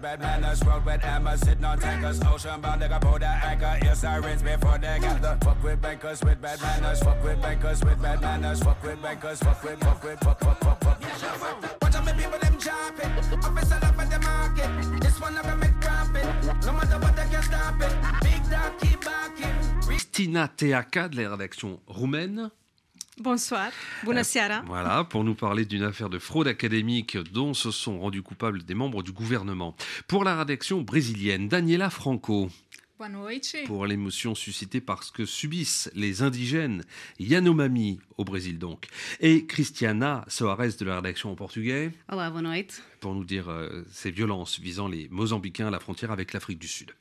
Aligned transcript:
bad 0.00 0.20
manners, 0.20 0.60
with 0.84 1.04
Emma, 1.04 1.36
sitting 1.38 1.64
on 1.64 1.78
tankers, 1.78 2.20
ocean 2.24 2.60
bound, 2.60 2.82
nigga, 2.82 3.00
pull 3.00 3.18
anchor, 3.24 3.94
sirens 3.94 4.42
before 4.42 4.78
they 4.78 4.98
fuck 5.42 5.62
with 5.62 5.80
bankers 5.82 6.22
with 6.22 6.40
bad 6.40 6.60
manners, 6.60 7.00
fuck 7.02 7.22
with 7.22 7.42
bankers 7.42 7.84
with 7.84 8.02
bad 8.02 8.20
manners, 8.20 8.62
fuck 8.62 8.82
with 8.82 9.02
bankers, 9.02 9.38
fuck 9.40 9.62
with, 9.64 9.80
fuck 9.80 10.04
with, 10.04 10.20
fuck, 10.20 10.40
fuck, 10.40 10.60
one 15.20 15.34
never 15.34 15.56
make 15.56 15.80
profit, 15.80 16.24
no 16.64 16.72
matter 16.72 16.98
what, 16.98 17.16
they 17.16 17.28
can 17.30 17.42
stop 17.42 17.80
it, 17.80 17.94
big 18.22 18.50
dog 18.50 18.78
keep 18.80 19.04
Teaca 20.48 21.08
de 21.08 21.22
la 21.22 21.30
rédaction 21.30 21.78
roumaine. 21.86 22.50
Bonsoir, 23.20 23.72
bună 24.04 24.22
seara. 24.22 24.62
Voilà, 24.66 25.04
pour 25.04 25.24
nous 25.24 25.34
parler 25.34 25.64
d'une 25.64 25.82
affaire 25.82 26.08
de 26.08 26.18
fraude 26.18 26.46
académique 26.46 27.16
dont 27.32 27.52
se 27.52 27.70
sont 27.70 27.98
rendus 27.98 28.22
coupables 28.22 28.62
des 28.62 28.74
membres 28.74 29.02
du 29.02 29.10
gouvernement. 29.10 29.74
Pour 30.06 30.22
la 30.22 30.38
rédaction 30.38 30.82
brésilienne, 30.82 31.48
Daniela 31.48 31.90
Franco. 31.90 32.48
Pour 33.66 33.86
l'émotion 33.86 34.34
suscitée 34.34 34.80
par 34.80 35.04
ce 35.04 35.12
que 35.12 35.24
subissent 35.24 35.88
les 35.94 36.22
indigènes 36.22 36.82
Yanomami 37.20 38.00
au 38.16 38.24
Brésil 38.24 38.58
donc. 38.58 38.86
Et 39.20 39.46
Cristiana 39.46 40.24
Soares 40.26 40.76
de 40.80 40.84
la 40.84 40.96
rédaction 40.96 41.30
en 41.30 41.36
portugais. 41.36 41.92
Olá, 42.08 42.28
boa 42.30 42.42
noite. 42.42 42.82
Pour 43.00 43.14
nous 43.14 43.24
dire 43.24 43.48
euh, 43.48 43.84
ces 43.92 44.10
violences 44.10 44.58
visant 44.58 44.88
les 44.88 45.08
Mozambicains 45.10 45.68
à 45.68 45.70
la 45.70 45.80
frontière 45.80 46.10
avec 46.10 46.32
l'Afrique 46.32 46.58
du 46.58 46.68
Sud. 46.68 46.92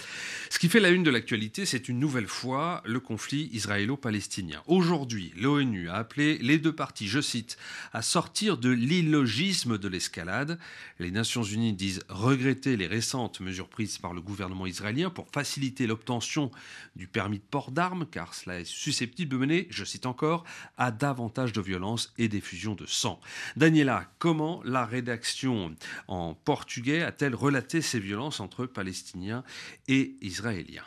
Ce 0.50 0.60
qui 0.60 0.70
fait 0.70 0.80
la 0.80 0.90
une 0.90 1.04
de 1.04 1.10
l'actualité, 1.10 1.66
c'est 1.66 1.90
une 1.90 2.00
nouvelle 2.00 2.28
fois 2.28 2.82
le 2.86 3.00
conflit 3.00 3.50
israélo-palestinien. 3.54 4.62
Aujourd'hui, 4.68 5.34
l'ONU 5.38 5.90
a 5.90 5.96
appelé 5.96 6.38
les 6.40 6.58
deux 6.58 6.74
parties, 6.74 7.08
je 7.08 7.22
cite, 7.22 7.58
à 7.94 8.02
sortir 8.02 8.58
de 8.58 8.70
l'illogisme 8.70 9.78
de 9.78 9.88
l'escalade. 9.88 10.60
Les 11.00 11.12
Nations 11.12 11.44
Unies 11.44 11.74
disent 11.74 12.02
regretter 12.10 12.78
les 12.78 12.88
récentes 12.88 13.40
mesures 13.40 13.70
prises 13.70 13.98
par 13.98 14.14
le 14.14 14.22
gouvernement 14.22 14.68
israélien 14.68 15.10
pour 15.10 15.28
faciliter 15.30 15.88
l'obtention 15.88 16.52
du 16.96 17.08
permis 17.08 17.40
de 17.40 17.44
port 17.44 17.72
d'armes, 17.72 18.06
car 18.10 18.34
cela 18.34 18.60
est 18.60 18.66
susceptible 18.66 19.32
de 19.32 19.38
mener, 19.38 19.68
je 19.70 19.84
cite 19.84 20.06
encore, 20.06 20.44
à 20.78 20.92
davantage 20.92 21.54
de 21.54 21.62
violence 21.62 22.14
et 22.18 22.28
d'effusion 22.28 22.76
de 22.76 22.86
sang. 22.86 23.20
Daniela, 23.56 24.10
comment 24.20 24.62
la 24.64 24.86
rédaction 24.86 25.76
en 26.08 26.34
portugais 26.34 27.04
a-t-elle 27.04 27.36
relaté 27.36 27.82
ces 27.82 28.00
violences 28.00 28.40
entre 28.40 28.66
Palestiniens 28.66 29.44
et 29.88 30.16
Israéliens? 30.22 30.84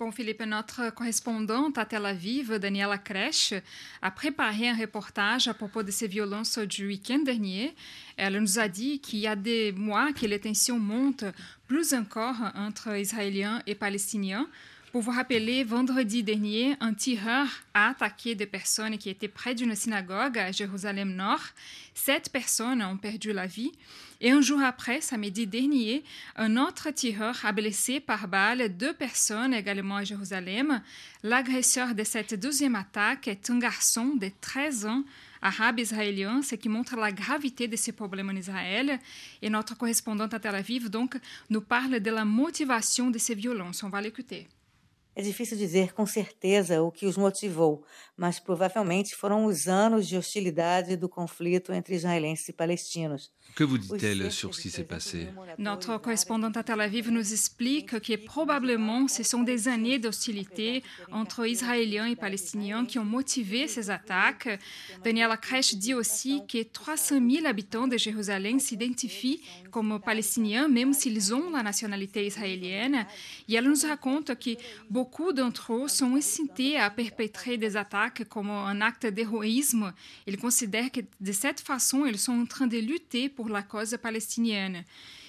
Bon, 0.00 0.10
Philippe, 0.10 0.42
notre 0.42 0.92
correspondante 0.92 1.78
à 1.78 1.84
Tel 1.84 2.04
Aviv, 2.04 2.58
Daniela 2.58 2.98
Kresh, 2.98 3.54
a 4.02 4.10
préparé 4.10 4.68
un 4.68 4.76
reportage 4.76 5.46
à 5.46 5.54
propos 5.54 5.84
de 5.84 5.92
ces 5.92 6.08
violences 6.08 6.58
du 6.58 6.88
week-end 6.88 7.20
dernier. 7.20 7.72
Elle 8.16 8.38
nous 8.38 8.58
a 8.58 8.66
dit 8.66 8.98
qu'il 8.98 9.20
y 9.20 9.28
a 9.28 9.36
des 9.36 9.70
mois 9.70 10.12
que 10.12 10.26
les 10.26 10.40
tensions 10.40 10.80
montent 10.80 11.24
plus 11.68 11.94
encore 11.94 12.36
entre 12.56 12.96
Israéliens 12.96 13.62
et 13.68 13.76
Palestiniens. 13.76 14.48
Pour 14.90 15.02
vous 15.02 15.12
rappeler, 15.12 15.64
vendredi 15.64 16.22
dernier, 16.22 16.76
un 16.80 16.94
tireur 16.94 17.46
a 17.72 17.90
attaqué 17.90 18.34
des 18.34 18.46
personnes 18.46 18.98
qui 18.98 19.10
étaient 19.10 19.28
près 19.28 19.54
d'une 19.54 19.74
synagogue 19.74 20.38
à 20.38 20.50
Jérusalem-Nord. 20.50 21.40
Sept 21.94 22.30
personnes 22.30 22.82
ont 22.82 22.96
perdu 22.96 23.32
la 23.32 23.46
vie. 23.46 23.72
Et 24.24 24.30
un 24.30 24.40
jour 24.40 24.62
après, 24.62 25.02
samedi 25.02 25.46
dernier, 25.46 26.02
un 26.36 26.56
autre 26.56 26.88
tireur 26.88 27.38
a 27.44 27.52
blessé 27.52 28.00
par 28.00 28.26
balle 28.26 28.74
deux 28.74 28.94
personnes 28.94 29.52
également 29.52 29.96
à 29.96 30.04
Jérusalem. 30.04 30.80
L'agresseur 31.22 31.94
de 31.94 32.04
cette 32.04 32.32
deuxième 32.32 32.74
attaque 32.74 33.28
est 33.28 33.50
un 33.50 33.58
garçon 33.58 34.14
de 34.16 34.30
13 34.40 34.86
ans 34.86 35.04
arabe 35.42 35.78
israélien, 35.78 36.40
ce 36.40 36.54
qui 36.54 36.70
montre 36.70 36.96
la 36.96 37.12
gravité 37.12 37.68
de 37.68 37.76
ces 37.76 37.92
problèmes 37.92 38.30
en 38.30 38.34
Israël. 38.34 38.98
Et 39.42 39.50
notre 39.50 39.76
correspondante 39.76 40.32
à 40.32 40.40
Tel 40.40 40.54
Aviv, 40.54 40.88
donc, 40.88 41.18
nous 41.50 41.60
parle 41.60 42.00
de 42.00 42.10
la 42.10 42.24
motivation 42.24 43.10
de 43.10 43.18
ces 43.18 43.34
violences. 43.34 43.82
On 43.82 43.90
va 43.90 44.00
l'écouter. 44.00 44.48
É 45.16 45.22
difícil 45.22 45.56
dizer 45.56 45.92
com 45.92 46.06
certeza 46.06 46.82
o 46.82 46.90
que 46.90 47.06
os 47.06 47.16
motivou, 47.16 47.84
mas 48.16 48.40
provavelmente 48.40 49.14
foram 49.14 49.44
os 49.44 49.68
anos 49.68 50.08
de 50.08 50.16
hostilidade 50.16 50.96
do 50.96 51.08
conflito 51.08 51.72
entre 51.72 51.94
israelenses 51.94 52.48
e 52.48 52.52
palestinos. 52.52 53.30
Que 53.54 53.64
vous 53.64 53.78
dit-elle 53.78 54.32
sur 54.32 54.52
ce 54.54 54.62
qui 54.62 54.70
s'est 54.70 54.82
passé 54.82 55.28
Notre 55.58 55.98
correspondante 55.98 56.56
à 56.56 56.64
Tel 56.64 56.80
Aviv 56.80 57.10
nous 57.10 57.32
explique 57.32 58.00
que 58.00 58.16
probablement 58.16 59.06
ce 59.06 59.22
sont 59.22 59.42
des 59.42 59.68
années 59.68 60.00
d'hostilité 60.00 60.82
entre 61.12 61.46
Israéliens 61.46 62.06
et 62.06 62.16
Palestiniens 62.16 62.84
qui 62.84 62.98
ont 62.98 63.04
motivé 63.04 63.68
ces 63.68 63.90
attaques. 63.90 64.48
Daniela 65.04 65.36
Kresh 65.36 65.76
dit 65.76 65.94
aussi 65.94 66.42
que 66.48 66.64
300 66.64 67.20
000 67.30 67.46
habitants 67.46 67.86
de 67.86 67.96
Jérusalem 67.96 68.58
s'identifient 68.58 69.40
comme 69.70 70.00
palestiniens, 70.00 70.66
même 70.66 70.92
s'ils 70.92 71.32
ont 71.34 71.50
la 71.50 71.62
nationalité 71.62 72.26
israélienne. 72.26 73.06
Et 73.48 73.54
elle 73.54 73.68
nous 73.68 73.86
raconte 73.86 74.34
que 74.38 74.50
beaucoup 74.90 75.03
d'entre 75.34 75.72
eux 75.74 75.88
sont 75.88 76.14
incités 76.16 76.78
à 76.78 76.90
perpétrer 76.90 77.56
des 77.56 77.76
attaques 77.76 78.24
comme 78.28 78.50
un 78.50 78.80
acte 78.80 79.06
d'héroïsme. 79.06 79.92
Ils 80.26 80.38
considèrent 80.38 80.90
que 80.90 81.00
de 81.20 81.32
cette 81.32 81.60
façon, 81.60 82.04
ils 82.06 82.18
sont 82.18 82.32
en 82.32 82.46
train 82.46 82.66
de 82.66 82.78
lutter 82.78 83.28
pour 83.28 83.48
la 83.48 83.62
cause 83.62 83.96
palestinienne. 84.02 84.84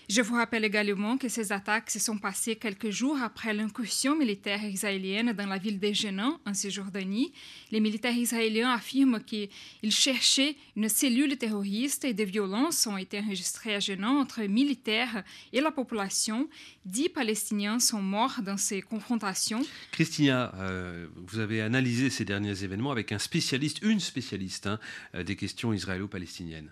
Je 0.07 0.21
vous 0.21 0.35
rappelle 0.35 0.63
également 0.63 1.17
que 1.17 1.27
ces 1.27 1.51
attaques 1.51 1.89
se 1.89 1.97
sont 1.97 2.19
passées 2.19 2.55
quelques 2.55 2.91
jours 2.91 3.17
après 3.23 3.55
l'incursion 3.55 4.15
militaire 4.15 4.63
israélienne 4.63 5.33
dans 5.33 5.47
la 5.47 5.57
ville 5.57 5.79
de 5.79 5.91
Jenin, 5.91 6.39
en 6.45 6.53
Cisjordanie. 6.53 7.33
Les 7.71 7.79
militaires 7.79 8.15
israéliens 8.15 8.71
affirment 8.71 9.19
qu'ils 9.19 9.49
cherchaient 9.89 10.55
une 10.75 10.89
cellule 10.89 11.35
terroriste 11.37 12.05
et 12.05 12.13
des 12.13 12.25
violences 12.25 12.85
ont 12.85 12.97
été 12.97 13.19
enregistrées 13.19 13.73
à 13.73 13.79
Jenin 13.79 14.09
entre 14.09 14.43
militaires 14.43 15.23
et 15.51 15.59
la 15.59 15.71
population. 15.71 16.47
Dix 16.85 17.09
Palestiniens 17.09 17.79
sont 17.79 18.01
morts 18.01 18.41
dans 18.43 18.57
ces 18.57 18.83
confrontations. 18.83 19.63
Christina, 19.91 20.53
euh, 20.57 21.07
vous 21.15 21.39
avez 21.39 21.61
analysé 21.61 22.11
ces 22.11 22.25
derniers 22.25 22.63
événements 22.63 22.91
avec 22.91 23.11
un 23.11 23.19
spécialiste, 23.19 23.79
une 23.81 23.99
spécialiste 23.99 24.67
hein, 24.67 24.79
euh, 25.15 25.23
des 25.23 25.35
questions 25.35 25.73
israélo-palestiniennes. 25.73 26.71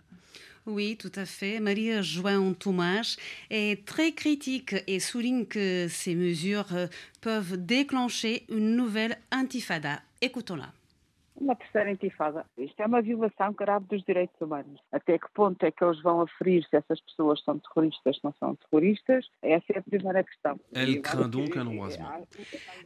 Oui, 0.65 0.95
tout 0.97 1.11
à 1.15 1.25
fait. 1.25 1.59
Maria 1.59 2.01
João 2.01 2.53
Tomás 2.53 3.17
est 3.49 3.85
très 3.85 4.13
critique 4.13 4.75
et 4.87 4.99
souligne 5.01 5.45
que 5.45 5.87
ces 5.89 6.15
mesures 6.15 6.73
euh, 6.73 6.87
peuvent 7.19 7.57
déclencher 7.57 8.45
une 8.49 8.75
nouvelle 8.75 9.17
intifada. 9.31 10.01
Écoutons-la. 10.21 10.71
Uma 11.43 11.55
terceira 11.55 11.91
intifada. 11.91 12.45
Isto 12.57 12.81
é 12.81 12.85
uma 12.85 13.01
violação 13.01 13.53
grave 13.53 13.85
dos 13.87 14.03
direitos 14.03 14.39
humanos. 14.39 14.79
Até 14.91 15.17
que 15.17 15.27
ponto 15.33 15.63
é 15.63 15.71
que 15.71 15.83
eles 15.83 16.01
vão 16.01 16.21
aferir 16.21 16.63
se 16.69 16.75
essas 16.75 16.99
pessoas 17.01 17.43
são 17.43 17.59
terroristas, 17.59 18.19
não 18.23 18.33
são 18.39 18.55
terroristas? 18.55 19.25
Essa 19.41 19.65
é 19.73 19.79
a 19.79 19.81
primeira 19.81 20.23
questão. 20.23 20.59
Elle 20.73 21.01
craint 21.01 21.29
donc 21.29 21.55
un 21.57 21.67
embrasement. 21.67 22.27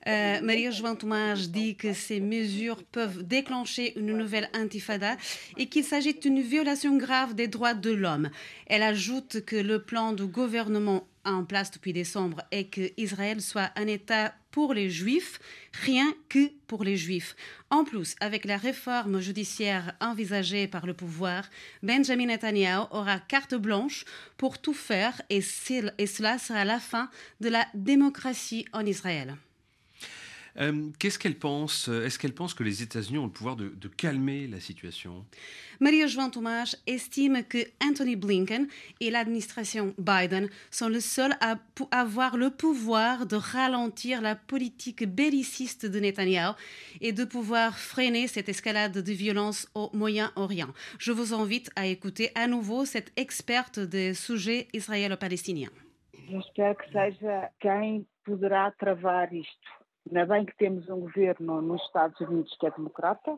Euh, 0.07 0.41
Maria 0.41 0.71
João 0.71 0.95
Tomás 0.95 1.49
dit 1.49 1.75
que 1.75 1.93
ces 1.93 2.19
mesures 2.19 2.83
peuvent 2.91 3.23
déclencher 3.23 3.97
une 3.97 4.17
nouvelle 4.17 4.49
intifada 4.53 5.15
et 5.57 5.67
qu'il 5.67 5.83
s'agit 5.83 6.13
d'une 6.13 6.41
violation 6.41 6.97
grave 6.97 7.33
des 7.33 7.47
droits 7.47 7.73
de 7.73 7.91
l'homme. 7.91 8.29
Elle 8.65 8.83
ajoute 8.83 9.45
que 9.45 9.55
le 9.55 9.81
plan 9.81 10.13
du 10.13 10.25
gouvernement 10.25 11.03
en 11.27 11.43
place 11.43 11.71
depuis 11.71 11.93
décembre 11.93 12.41
est 12.51 12.65
que 12.65 12.91
Israël 12.97 13.41
soit 13.41 13.71
un 13.75 13.87
État 13.87 14.33
pour 14.51 14.73
les 14.73 14.89
Juifs, 14.89 15.39
rien 15.83 16.13
que 16.29 16.49
pour 16.65 16.83
les 16.83 16.97
Juifs. 16.97 17.35
En 17.69 17.83
plus, 17.83 18.15
avec 18.19 18.45
la 18.45 18.57
réforme 18.57 19.19
judiciaire 19.19 19.95
envisagée 20.01 20.67
par 20.67 20.85
le 20.85 20.93
pouvoir, 20.93 21.43
Benjamin 21.83 22.27
Netanyahu 22.27 22.87
aura 22.91 23.19
carte 23.19 23.55
blanche 23.55 24.05
pour 24.37 24.59
tout 24.59 24.73
faire 24.73 25.21
et, 25.29 25.41
et 25.97 26.07
cela 26.07 26.39
sera 26.39 26.65
la 26.65 26.79
fin 26.79 27.09
de 27.41 27.49
la 27.49 27.67
démocratie 27.73 28.65
en 28.73 28.85
Israël. 28.85 29.35
Euh, 30.59 30.89
Qu'est-ce 30.99 31.19
qu'elle 31.19 31.37
pense 31.37 31.87
Est-ce 31.87 32.17
qu'elle 32.17 32.33
pense 32.33 32.53
que 32.53 32.63
les 32.63 32.81
États-Unis 32.81 33.19
ont 33.19 33.25
le 33.25 33.31
pouvoir 33.31 33.55
de, 33.55 33.69
de 33.69 33.87
calmer 33.87 34.47
la 34.47 34.59
situation? 34.59 35.25
Maria 35.79 36.07
João 36.07 36.31
Tomás 36.31 36.75
estime 36.87 37.43
que 37.43 37.59
Anthony 37.83 38.15
Blinken 38.15 38.67
et 38.99 39.11
l'administration 39.11 39.93
Biden 39.99 40.49
sont 40.71 40.87
les 40.87 41.01
seuls 41.01 41.35
à 41.39 41.57
avoir 41.91 42.37
le 42.37 42.49
pouvoir 42.49 43.27
de 43.27 43.35
ralentir 43.35 44.21
la 44.21 44.35
politique 44.35 45.07
belliciste 45.07 45.85
de 45.85 45.99
Netanyahu 45.99 46.55
et 47.01 47.11
de 47.11 47.25
pouvoir 47.25 47.77
freiner 47.77 48.27
cette 48.27 48.49
escalade 48.49 48.97
de 48.97 49.11
violence 49.11 49.67
au 49.75 49.91
Moyen-Orient. 49.93 50.73
Je 50.97 51.11
vous 51.11 51.33
invite 51.33 51.69
à 51.75 51.85
écouter 51.85 52.31
à 52.33 52.47
nouveau 52.47 52.85
cette 52.85 53.11
experte 53.15 53.79
des 53.79 54.15
sujets 54.15 54.67
israélo-palestiniens. 54.73 55.69
J'espère 56.29 56.75
que 56.75 56.91
seja 56.91 57.51
quem 57.59 58.05
poderá 58.25 58.71
travar 58.71 59.31
isto. 59.31 59.76
Ainda 60.07 60.25
bem 60.25 60.45
que 60.45 60.55
temos 60.55 60.87
um 60.89 61.01
governo 61.01 61.61
nos 61.61 61.81
Estados 61.83 62.17
Unidos 62.21 62.55
que 62.57 62.65
é 62.65 62.71
democrata, 62.71 63.37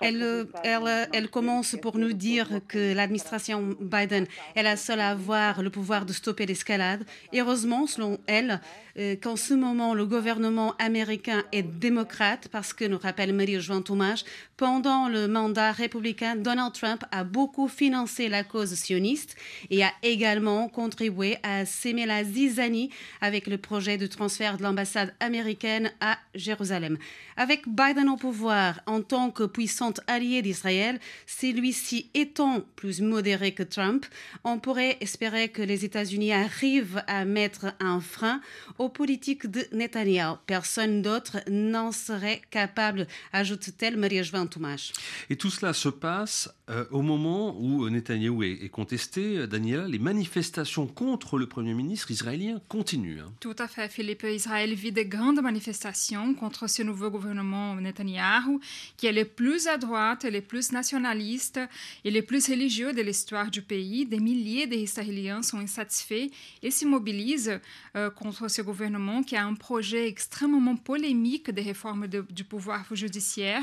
Elle, 0.00 0.46
elle, 0.62 1.08
elle, 1.12 1.28
commence 1.28 1.76
pour 1.82 1.98
nous 1.98 2.12
dire 2.12 2.48
que 2.68 2.94
l'administration 2.94 3.76
Biden 3.80 4.26
est 4.54 4.62
la 4.62 4.76
seule 4.76 5.00
à 5.00 5.10
avoir 5.10 5.62
le 5.62 5.70
pouvoir 5.70 6.06
de 6.06 6.12
stopper 6.12 6.46
l'escalade. 6.46 7.04
Heureusement, 7.34 7.86
selon 7.86 8.18
elle, 8.26 8.60
euh, 8.96 9.16
qu'en 9.20 9.34
ce 9.34 9.54
moment, 9.54 9.92
le 9.94 10.06
gouvernement 10.06 10.74
américain 10.78 11.42
est 11.50 11.62
démocrate, 11.62 12.48
parce 12.52 12.72
que, 12.72 12.84
nous 12.84 12.98
rappelle 12.98 13.32
Marie-Joan 13.32 13.82
Thomas, 13.82 14.22
pendant 14.56 15.08
le 15.08 15.26
mandat 15.26 15.72
républicain, 15.72 16.36
Donald 16.36 16.72
Trump 16.72 17.02
a 17.10 17.24
beaucoup 17.24 17.66
financé 17.66 18.28
la 18.28 18.44
cause 18.44 18.74
sioniste 18.74 19.34
et 19.70 19.82
a 19.82 19.90
également 20.04 20.68
contribué 20.68 21.38
à 21.42 21.64
s'aimer 21.64 22.06
la 22.06 22.22
zizanie 22.22 22.90
avec 23.20 23.48
le 23.48 23.58
projet 23.58 23.98
de 23.98 24.06
transfert 24.06 24.58
de 24.58 24.62
l'ambassade 24.62 25.12
américaine 25.18 25.90
à 26.00 26.18
Jérusalem. 26.36 26.96
Avec 27.36 27.66
Biden 27.66 28.08
au 28.08 28.16
pouvoir 28.16 28.80
en 28.86 29.02
tant 29.02 29.23
que 29.30 29.44
puissante 29.44 30.00
alliée 30.06 30.42
d'Israël, 30.42 31.00
celui-ci 31.26 32.10
étant 32.14 32.62
plus 32.76 33.00
modéré 33.00 33.52
que 33.52 33.62
Trump, 33.62 34.06
on 34.44 34.58
pourrait 34.58 34.96
espérer 35.00 35.48
que 35.48 35.62
les 35.62 35.84
États-Unis 35.84 36.32
arrivent 36.32 37.02
à 37.06 37.24
mettre 37.24 37.74
un 37.80 38.00
frein 38.00 38.40
aux 38.78 38.88
politiques 38.88 39.46
de 39.46 39.66
Netanyahu. 39.72 40.36
Personne 40.46 41.02
d'autre 41.02 41.38
n'en 41.50 41.92
serait 41.92 42.40
capable, 42.50 43.06
ajoute-t-elle 43.32 43.96
Maria-Joan 43.96 44.48
Thomas. 44.48 44.92
Et 45.30 45.36
tout 45.36 45.50
cela 45.50 45.72
se 45.72 45.88
passe 45.88 46.48
euh, 46.70 46.84
au 46.90 47.02
moment 47.02 47.56
où 47.58 47.88
Netanyahu 47.90 48.44
est, 48.44 48.64
est 48.64 48.68
contesté. 48.68 49.46
Daniela, 49.46 49.88
les 49.88 49.98
manifestations 49.98 50.86
contre 50.86 51.36
le 51.38 51.46
Premier 51.46 51.74
ministre 51.74 52.10
israélien 52.10 52.60
continuent. 52.68 53.20
Hein. 53.20 53.32
Tout 53.40 53.56
à 53.58 53.68
fait, 53.68 53.88
Philippe. 53.88 54.22
Israël 54.24 54.72
vit 54.74 54.92
de 54.92 55.02
grandes 55.02 55.42
manifestations 55.42 56.34
contre 56.34 56.68
ce 56.68 56.82
nouveau 56.82 57.10
gouvernement 57.10 57.24
gouvernement 57.24 57.74
Netanyahu, 57.76 58.60
qui 58.96 59.06
est 59.06 59.12
le 59.14 59.24
plus 59.24 59.66
à 59.68 59.78
droite, 59.78 60.24
le 60.24 60.40
plus 60.40 60.72
nationaliste 60.72 61.60
et 62.04 62.10
le 62.10 62.22
plus 62.22 62.48
religieux 62.48 62.92
de 62.92 63.00
l'histoire 63.00 63.50
du 63.50 63.62
pays. 63.62 64.04
Des 64.04 64.18
milliers 64.18 64.66
d'Israéliens 64.66 65.42
sont 65.42 65.58
insatisfaits 65.58 66.30
et 66.62 66.70
se 66.70 66.84
mobilisent 66.84 67.60
euh, 67.96 68.10
contre 68.10 68.48
ce 68.48 68.60
gouvernement 68.60 69.22
qui 69.22 69.36
a 69.36 69.44
un 69.44 69.54
projet 69.54 70.08
extrêmement 70.08 70.76
polémique 70.76 71.50
de 71.50 71.62
réforme 71.62 72.06
du 72.08 72.44
pouvoir 72.44 72.84
judiciaire, 72.92 73.62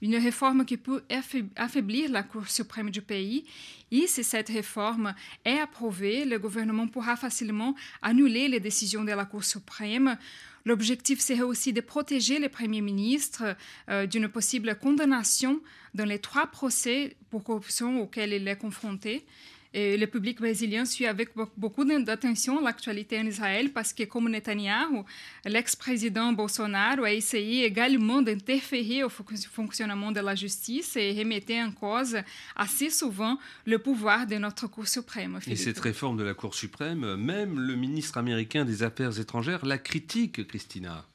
une 0.00 0.16
réforme 0.16 0.64
qui 0.64 0.76
peut 0.76 1.02
affaiblir 1.56 2.10
la 2.10 2.22
Cour 2.22 2.48
suprême 2.48 2.90
du 2.90 3.02
pays. 3.02 3.44
Et 3.90 4.06
si 4.06 4.24
cette 4.24 4.48
réforme 4.48 5.14
est 5.44 5.58
approuvée, 5.58 6.24
le 6.24 6.38
gouvernement 6.38 6.86
pourra 6.86 7.16
facilement 7.16 7.74
annuler 8.00 8.48
les 8.48 8.60
décisions 8.60 9.04
de 9.04 9.12
la 9.12 9.24
Cour 9.24 9.44
suprême. 9.44 10.16
L'objectif 10.64 11.20
serait 11.20 11.42
aussi 11.42 11.72
de 11.72 11.80
protéger 11.80 12.38
le 12.38 12.48
Premier 12.48 12.80
ministre 12.80 13.56
euh, 13.88 14.06
d'une 14.06 14.28
possible 14.28 14.76
condamnation 14.76 15.60
dans 15.94 16.04
les 16.04 16.18
trois 16.18 16.46
procès 16.46 17.16
pour 17.30 17.44
corruption 17.44 18.00
auxquels 18.00 18.32
il 18.32 18.46
est 18.46 18.56
confronté. 18.56 19.26
Et 19.74 19.96
le 19.96 20.06
public 20.06 20.38
brésilien 20.38 20.84
suit 20.84 21.06
avec 21.06 21.30
beaucoup 21.56 21.84
d'attention 21.84 22.60
l'actualité 22.60 23.18
en 23.18 23.26
Israël 23.26 23.72
parce 23.72 23.92
que, 23.92 24.02
comme 24.04 24.28
Netanyahu, 24.28 25.02
l'ex-président 25.46 26.32
Bolsonaro 26.32 27.04
a 27.04 27.12
essayé 27.12 27.64
également 27.64 28.20
d'interférer 28.20 29.02
au 29.02 29.08
fonctionnement 29.08 30.12
de 30.12 30.20
la 30.20 30.34
justice 30.34 30.96
et 30.96 31.12
remettait 31.18 31.62
en 31.62 31.72
cause 31.72 32.16
assez 32.54 32.90
souvent 32.90 33.38
le 33.64 33.78
pouvoir 33.78 34.26
de 34.26 34.36
notre 34.36 34.66
Cour 34.66 34.86
suprême. 34.86 35.38
Philippe. 35.40 35.58
Et 35.58 35.62
cette 35.62 35.78
réforme 35.78 36.18
de 36.18 36.24
la 36.24 36.34
Cour 36.34 36.54
suprême, 36.54 37.16
même 37.16 37.58
le 37.58 37.74
ministre 37.74 38.18
américain 38.18 38.64
des 38.64 38.82
Affaires 38.82 39.18
étrangères 39.18 39.64
la 39.64 39.78
critique, 39.78 40.46
Christina. 40.46 41.06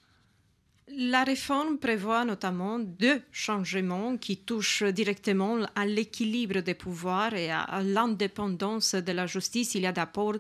La 1.00 1.24
réforme 1.24 1.78
prévoit 1.78 2.26
notamment 2.26 2.80
deux 2.80 3.22
changements 3.32 4.18
qui 4.18 4.38
touchent 4.38 4.82
directement 4.82 5.60
à 5.76 5.86
l'équilibre 5.86 6.62
des 6.62 6.74
pouvoirs 6.74 7.36
et 7.36 7.52
à 7.52 7.84
l'indépendance 7.84 8.96
de 8.96 9.12
la 9.12 9.28
justice. 9.28 9.76
Il 9.76 9.84
y 9.84 9.86
a 9.86 9.92
d'abord 9.92 10.38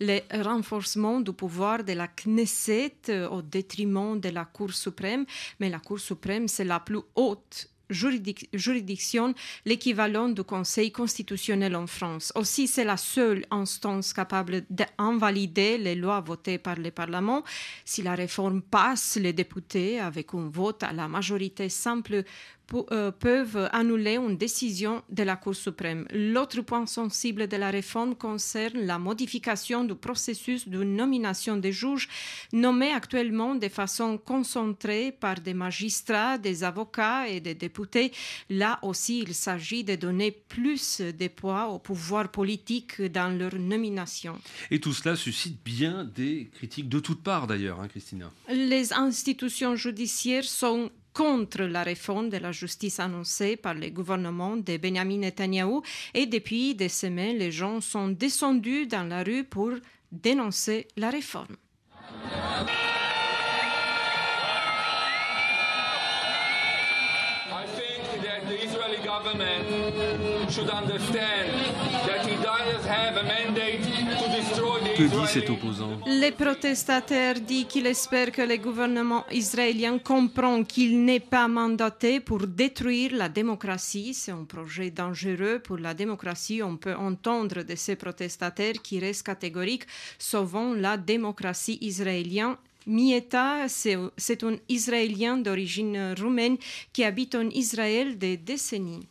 le 0.00 0.20
renforcement 0.42 1.20
du 1.20 1.34
pouvoir 1.34 1.84
de 1.84 1.92
la 1.92 2.08
Knesset 2.08 3.26
au 3.30 3.42
détriment 3.42 4.18
de 4.18 4.30
la 4.30 4.46
Cour 4.46 4.72
suprême, 4.72 5.26
mais 5.60 5.68
la 5.68 5.78
Cour 5.78 6.00
suprême, 6.00 6.48
c'est 6.48 6.64
la 6.64 6.80
plus 6.80 7.02
haute 7.14 7.68
juridiction 7.90 9.34
l'équivalent 9.64 10.28
du 10.28 10.42
Conseil 10.42 10.92
constitutionnel 10.92 11.76
en 11.76 11.86
France. 11.86 12.32
Aussi, 12.34 12.66
c'est 12.66 12.84
la 12.84 12.96
seule 12.96 13.44
instance 13.50 14.12
capable 14.12 14.64
d'invalider 14.70 15.78
les 15.78 15.94
lois 15.94 16.20
votées 16.20 16.58
par 16.58 16.76
le 16.76 16.90
Parlement. 16.90 17.42
Si 17.84 18.02
la 18.02 18.14
réforme 18.14 18.62
passe, 18.62 19.16
les 19.16 19.32
députés, 19.32 20.00
avec 20.00 20.34
un 20.34 20.48
vote 20.48 20.82
à 20.82 20.92
la 20.92 21.08
majorité 21.08 21.68
simple, 21.68 22.24
peuvent 22.68 23.68
annuler 23.72 24.16
une 24.16 24.36
décision 24.36 25.02
de 25.08 25.22
la 25.22 25.36
Cour 25.36 25.54
suprême. 25.54 26.06
L'autre 26.12 26.60
point 26.60 26.86
sensible 26.86 27.48
de 27.48 27.56
la 27.56 27.70
réforme 27.70 28.14
concerne 28.14 28.80
la 28.80 28.98
modification 28.98 29.84
du 29.84 29.94
processus 29.94 30.68
de 30.68 30.82
nomination 30.82 31.56
des 31.56 31.72
juges 31.72 32.08
nommés 32.52 32.92
actuellement 32.92 33.54
de 33.54 33.68
façon 33.68 34.18
concentrée 34.18 35.12
par 35.12 35.40
des 35.40 35.54
magistrats, 35.54 36.38
des 36.38 36.64
avocats 36.64 37.28
et 37.28 37.40
des 37.40 37.54
députés. 37.54 38.12
Là 38.50 38.78
aussi, 38.82 39.20
il 39.20 39.34
s'agit 39.34 39.84
de 39.84 39.94
donner 39.94 40.30
plus 40.30 41.00
de 41.00 41.28
poids 41.28 41.68
au 41.68 41.78
pouvoir 41.78 42.30
politique 42.30 43.00
dans 43.02 43.36
leur 43.36 43.54
nomination. 43.54 44.38
Et 44.70 44.80
tout 44.80 44.92
cela 44.92 45.16
suscite 45.16 45.58
bien 45.64 46.04
des 46.04 46.50
critiques 46.54 46.88
de 46.88 47.00
toutes 47.00 47.22
parts 47.22 47.46
d'ailleurs, 47.46 47.80
hein, 47.80 47.88
Christina. 47.88 48.30
Les 48.48 48.92
institutions 48.92 49.76
judiciaires 49.76 50.44
sont 50.44 50.90
contre 51.18 51.64
la 51.64 51.82
réforme 51.82 52.28
de 52.28 52.36
la 52.36 52.52
justice 52.52 53.00
annoncée 53.00 53.56
par 53.56 53.74
le 53.74 53.90
gouvernement 53.90 54.56
de 54.56 54.76
Benjamin 54.76 55.18
Netanyahu 55.18 55.80
et 56.14 56.26
depuis 56.26 56.76
des 56.76 56.88
semaines, 56.88 57.38
les 57.38 57.50
gens 57.50 57.80
sont 57.80 58.06
descendus 58.06 58.86
dans 58.86 59.02
la 59.02 59.24
rue 59.24 59.42
pour 59.42 59.72
dénoncer 60.12 60.86
la 60.96 61.10
réforme. 61.10 61.56
Have 72.88 73.16
a 73.16 73.22
mandate 73.22 73.82
to 74.18 74.26
destroy 74.30 74.80
the 74.80 74.96
Que 74.96 75.02
dit 75.02 75.26
cet 75.28 75.50
opposant 75.50 76.00
Les 76.06 76.32
protestataires 76.32 77.40
disent 77.40 77.66
qu'il 77.66 77.86
espère 77.86 78.32
que 78.32 78.42
le 78.42 78.56
gouvernement 78.56 79.24
israélien 79.30 79.98
comprend 79.98 80.64
qu'il 80.64 81.04
n'est 81.04 81.20
pas 81.20 81.48
mandaté 81.48 82.20
pour 82.20 82.46
détruire 82.46 83.14
la 83.14 83.28
démocratie. 83.28 84.14
C'est 84.14 84.32
un 84.32 84.44
projet 84.44 84.90
dangereux 84.90 85.60
pour 85.60 85.78
la 85.78 85.94
démocratie. 85.94 86.62
On 86.62 86.76
peut 86.76 86.94
entendre 86.94 87.62
de 87.62 87.74
ces 87.76 87.96
protestataires 87.96 88.80
qui 88.82 88.98
restent 88.98 89.26
catégoriques, 89.26 89.86
sauvant 90.18 90.72
la 90.74 90.96
démocratie 90.96 91.78
israélienne 91.80 92.56
Mieta, 92.86 93.68
c'est 93.68 94.42
un 94.44 94.56
Israélien 94.70 95.36
d'origine 95.36 96.14
roumaine 96.18 96.56
qui 96.94 97.04
habite 97.04 97.34
en 97.34 97.50
Israël 97.50 98.16
des 98.16 98.38
décennies. 98.38 99.06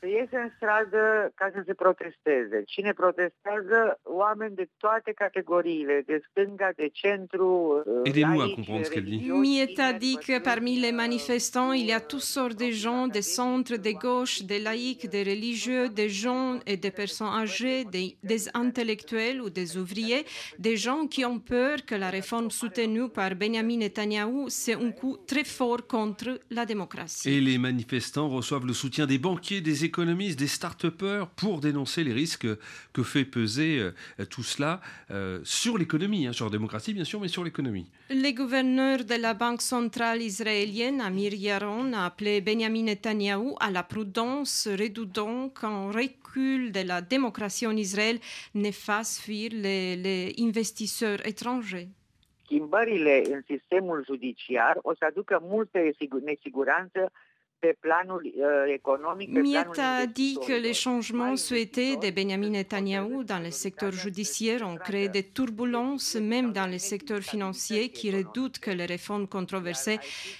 Să 0.00 0.06
iese 0.06 0.36
în 0.36 0.50
stradă 0.56 1.32
ca 1.34 1.50
să 1.54 1.62
se 1.66 1.74
protesteze. 1.74 2.62
Cine 2.66 2.92
protestează? 2.92 4.00
Oameni 4.02 4.54
de 4.54 4.68
toate 4.76 5.12
categoriile, 5.12 6.02
de 6.06 6.20
stânga, 6.30 6.70
de 6.76 6.88
centru, 6.92 7.82
Aidez-nous 8.04 8.42
à 8.42 8.54
comprendre 8.54 8.84
ce 8.84 8.90
qu'elle 8.90 9.04
dit. 9.04 9.30
Mieta 9.30 9.92
dit 9.92 10.18
que 10.26 10.38
parmi 10.40 10.78
les 10.80 10.92
manifestants, 10.92 11.72
il 11.72 11.86
y 11.86 11.92
a 11.92 12.00
toutes 12.00 12.28
sortes 12.36 12.58
de 12.58 12.70
gens, 12.70 13.06
des 13.08 13.26
centres, 13.38 13.76
des 13.76 13.94
gauches, 13.94 14.42
des 14.42 14.60
laïcs, 14.68 15.08
des 15.08 15.24
religieux, 15.32 15.88
des 15.88 16.08
gens 16.08 16.58
et 16.66 16.76
des 16.76 16.90
personnes 16.90 17.34
âgées, 17.44 17.84
des, 17.84 18.16
des 18.22 18.42
intellectuels 18.54 19.40
ou 19.40 19.50
des 19.50 19.76
ouvriers, 19.76 20.24
des 20.58 20.76
gens 20.76 21.06
qui 21.06 21.24
ont 21.24 21.38
peur 21.38 21.84
que 21.84 21.94
la 21.94 22.10
réforme 22.10 22.50
soutenue 22.50 23.08
par 23.08 23.34
Benjamin 23.34 23.78
Netanyahu, 23.78 24.44
c'est 24.48 24.74
un 24.74 24.90
coup 24.90 25.16
très 25.26 25.44
fort 25.44 25.86
contre 25.86 26.40
la 26.50 26.64
démocratie. 26.66 27.28
Et 27.30 27.40
les 27.40 27.58
manifestants 27.58 28.28
reçoivent 28.28 28.66
le 28.66 28.72
soutien 28.72 29.06
des 29.06 29.18
banquiers, 29.18 29.60
des 29.60 29.84
économistes, 29.86 30.38
des 30.38 30.46
start-upers 30.58 31.26
pour 31.40 31.60
dénoncer 31.60 32.04
les 32.04 32.12
risques 32.12 32.48
que 32.92 33.02
fait 33.02 33.24
peser 33.24 33.78
euh, 33.78 34.24
tout 34.34 34.42
cela 34.42 34.80
euh, 35.10 35.40
sur 35.44 35.78
l'économie, 35.78 36.26
hein, 36.26 36.32
sur 36.32 36.46
la 36.46 36.50
démocratie 36.50 36.92
bien 36.92 37.04
sûr, 37.04 37.20
mais 37.20 37.28
sur 37.28 37.44
l'économie. 37.44 37.86
Le 38.10 38.30
gouverneur 38.32 39.04
de 39.04 39.16
la 39.26 39.34
Banque 39.34 39.62
centrale 39.62 40.20
israélienne, 40.22 41.00
Amir 41.00 41.32
Yaron, 41.34 41.92
a 41.92 42.06
appelé 42.06 42.40
Benjamin 42.40 42.84
Netanyahu 42.84 43.54
à 43.60 43.70
la 43.70 43.82
prudence, 43.82 44.68
redoutant 44.68 45.48
qu'un 45.48 45.90
recul 45.90 46.72
de 46.72 46.82
la 46.82 47.00
démocratie 47.00 47.66
en 47.66 47.76
Israël 47.76 48.18
ne 48.54 48.70
fasse 48.70 49.20
fuir 49.20 49.50
les, 49.52 49.96
les 49.96 50.34
investisseurs 50.38 51.20
étrangers. 51.26 51.88
Schimbările 52.44 53.22
în 53.30 53.40
sistemul 53.46 54.04
judiciar 54.04 54.78
o 54.82 54.94
să 54.94 55.04
aducă 55.08 55.38
multă 55.42 55.78
nesiguranță 56.24 57.12
Miet 59.28 59.78
a 59.78 60.06
dit 60.06 60.38
que 60.46 60.52
les 60.52 60.74
changements 60.74 61.36
souhaités 61.36 61.96
de 61.96 62.10
Benjamin 62.10 62.50
Netanyahu 62.50 63.24
dans 63.24 63.38
le 63.38 63.50
secteur 63.50 63.92
judiciaire 63.92 64.62
ont 64.66 64.76
créé 64.76 65.08
des 65.08 65.22
turbulences, 65.22 66.16
même 66.16 66.52
dans 66.52 66.66
le 66.66 66.78
secteur 66.78 67.20
financier, 67.20 67.88
qui 67.88 68.10
redoutent 68.10 68.58
que 68.58 68.70
les 68.70 68.84
réformes 68.86 69.26
controversées 69.26 69.98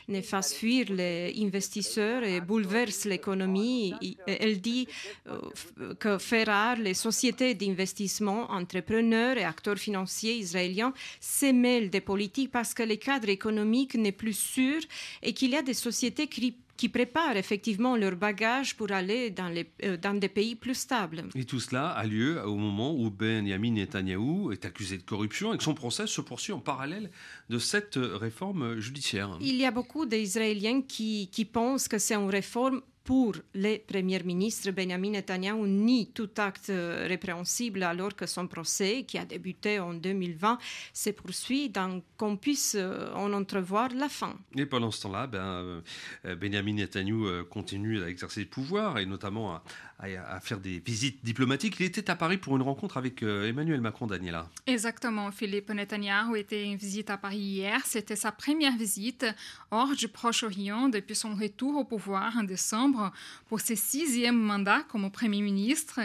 ne 0.09 0.21
fassent 0.21 0.55
fuir 0.55 0.87
les 0.91 1.35
investisseurs 1.41 2.23
et 2.23 2.41
bouleversent 2.41 3.07
l'économie. 3.07 3.95
Elle 4.27 4.61
dit 4.61 4.87
euh, 5.27 5.95
que 5.95 6.19
faire 6.19 6.77
les 6.79 6.95
sociétés 6.95 7.55
d'investissement, 7.55 8.51
entrepreneurs 8.51 9.39
et 9.39 9.45
acteurs 9.45 9.79
financiers 9.79 10.37
israéliens 10.37 10.93
se 11.21 11.51
mêlent 11.51 11.91
des 11.91 12.01
politiques 12.01 12.51
parce 12.53 12.75
que 12.75 12.83
le 12.83 12.97
cadre 12.97 13.29
économique 13.29 13.95
n'est 13.95 14.13
plus 14.13 14.37
sûr 14.37 14.81
et 15.23 15.33
qu'il 15.33 15.51
y 15.51 15.57
a 15.57 15.63
des 15.63 15.75
sociétés 15.75 16.27
qui 16.27 16.55
qui 16.77 16.89
préparent 16.89 17.37
effectivement 17.37 17.97
leur 17.97 18.17
bagage 18.17 18.77
pour 18.77 18.93
aller 18.93 19.31
dans, 19.31 19.49
les, 19.49 19.67
euh, 19.85 19.97
dans 19.97 20.15
des 20.15 20.29
pays 20.29 20.55
plus 20.55 20.75
stables. 20.75 21.25
Et 21.35 21.45
tout 21.45 21.61
cela 21.61 21.91
a 21.91 22.05
lieu 22.05 22.43
au 22.45 22.57
moment 22.57 22.95
où 22.95 23.11
Benjamin 23.11 23.73
Netanyahou 23.73 24.53
est 24.53 24.65
accusé 24.65 24.99
de 24.99 25.03
corruption 25.03 25.55
et 25.55 25.57
que 25.59 25.65
son 25.65 25.75
procès 25.75 26.07
se 26.07 26.21
poursuit 26.21 26.53
en 26.53 26.61
parallèle 26.61 27.11
de 27.49 27.59
cette 27.59 27.97
réforme 27.97 28.79
judiciaire. 28.79 29.39
Il 29.41 29.57
y 29.57 29.65
a 29.65 29.71
beaucoup 29.71 30.07
d'Israéliens 30.07 30.83
qui, 30.83 31.29
qui 31.33 31.45
pensent 31.45 31.89
que 31.89 31.99
c'est 31.99 32.15
une 32.15 32.31
réforme 32.31 32.83
pour 33.07 33.37
le 33.55 33.79
Premier 33.79 34.21
ministre 34.25 34.73
Benjamin 34.73 35.13
Netanyahu 35.13 35.67
ni 35.69 36.09
tout 36.09 36.29
acte 36.39 36.73
répréhensible 37.07 37.85
alors 37.85 38.17
que 38.17 38.27
son 38.27 38.49
procès, 38.49 39.05
qui 39.05 39.17
a 39.17 39.25
débuté 39.25 39.79
en 39.79 39.95
2020, 39.95 40.59
se 40.93 41.11
poursuit, 41.11 41.71
donc 41.71 42.03
qu'on 42.17 42.37
puisse 42.37 42.75
euh, 42.77 43.13
en 43.15 43.33
entrevoir 43.33 43.91
la 43.95 44.09
fin. 44.09 44.35
Et 44.57 44.67
pendant 44.67 44.91
ce 44.91 45.03
temps-là, 45.03 45.29
ben, 45.29 45.83
euh, 46.25 46.35
Benjamin 46.35 46.75
Netanyahu 46.75 47.27
euh, 47.27 47.45
continue 47.45 48.03
à 48.03 48.09
exercer 48.09 48.41
le 48.41 48.49
pouvoir 48.49 48.99
et 48.99 49.07
notamment 49.07 49.55
à, 49.55 49.63
à, 49.99 50.41
faire 50.41 50.61
des 50.61 50.79
visites 50.79 51.25
diplomatiques. 51.25 51.77
Il 51.81 51.87
était 51.87 52.11
à 52.11 52.17
Paris 52.17 52.37
pour 52.37 52.57
une 52.57 52.63
rencontre 52.63 52.97
avec 52.97 53.23
euh, 53.23 53.49
Emmanuel 53.49 53.81
Macron, 53.81 54.07
Daniela. 54.07 54.49
Exactement. 54.67 55.31
Philippe 55.31 55.71
Netanyahu 55.71 56.37
était 56.37 56.65
en 56.67 56.77
visite 56.77 57.09
à 57.09 57.17
Paris 57.17 57.39
hier. 57.39 57.81
C'était 57.87 58.17
sa 58.17 58.31
première 58.33 58.77
visite 58.77 59.27
hors 59.71 59.95
du 59.95 60.09
Proche-Orient 60.09 60.89
depuis 60.89 61.15
son 61.15 61.35
retour 61.35 61.77
au 61.77 61.85
pouvoir 61.85 62.37
en 62.37 62.43
décembre 62.43 63.13
pour 63.49 63.61
ses 63.61 63.77
sixième 63.77 64.37
mandat 64.37 64.83
comme 64.89 65.11
Premier 65.11 65.41
ministre. 65.41 66.01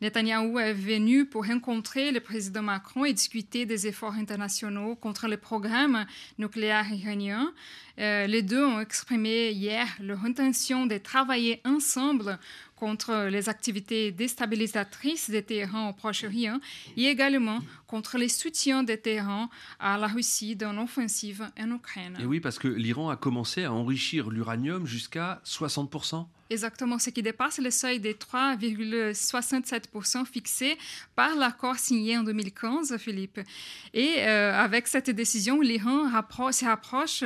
Netanyahu 0.00 0.58
est 0.58 0.72
venu 0.72 1.26
pour 1.26 1.46
rencontrer 1.46 2.10
le 2.10 2.20
président 2.20 2.62
Macron 2.62 3.04
et 3.04 3.12
discuter 3.12 3.66
des 3.66 3.86
efforts 3.86 4.14
internationaux 4.14 4.96
contre 4.96 5.28
le 5.28 5.36
programme 5.36 6.06
nucléaire 6.38 6.92
iranien. 6.92 7.52
Euh, 7.98 8.26
les 8.26 8.42
deux 8.42 8.64
ont 8.64 8.80
exprimé 8.80 9.50
hier 9.52 9.86
leur 10.00 10.24
intention 10.24 10.86
de 10.86 10.98
travailler 10.98 11.62
ensemble 11.64 12.38
contre 12.76 13.28
les 13.30 13.48
activités 13.48 14.12
déstabilisatrices 14.12 15.30
des 15.30 15.42
Téhéran 15.42 15.88
au 15.88 15.92
Proche-Orient 15.92 16.60
et 16.96 17.06
également 17.06 17.60
contre 17.86 18.18
les 18.18 18.28
soutiens 18.28 18.82
des 18.82 18.98
Téhéran 18.98 19.48
à 19.80 19.98
la 19.98 20.06
Russie 20.06 20.56
dans 20.56 20.72
l'offensive 20.72 21.50
en 21.58 21.70
Ukraine. 21.74 22.16
Et 22.20 22.26
oui, 22.26 22.40
parce 22.40 22.58
que 22.58 22.68
l'Iran 22.68 23.08
a 23.08 23.16
commencé 23.16 23.64
à 23.64 23.72
enrichir 23.72 24.30
l'uranium 24.30 24.86
jusqu'à 24.86 25.40
60%. 25.44 26.26
Exactement, 26.48 27.00
ce 27.00 27.10
qui 27.10 27.24
dépasse 27.24 27.58
le 27.58 27.72
seuil 27.72 27.98
des 27.98 28.14
3,67% 28.14 30.24
fixé 30.26 30.78
par 31.16 31.34
l'accord 31.34 31.74
signé 31.76 32.16
en 32.16 32.22
2015, 32.22 32.96
Philippe. 32.98 33.40
Et 33.92 34.18
euh, 34.18 34.54
avec 34.54 34.86
cette 34.86 35.10
décision, 35.10 35.60
l'Iran 35.60 36.08
se 36.52 36.64
rapproche 36.64 37.24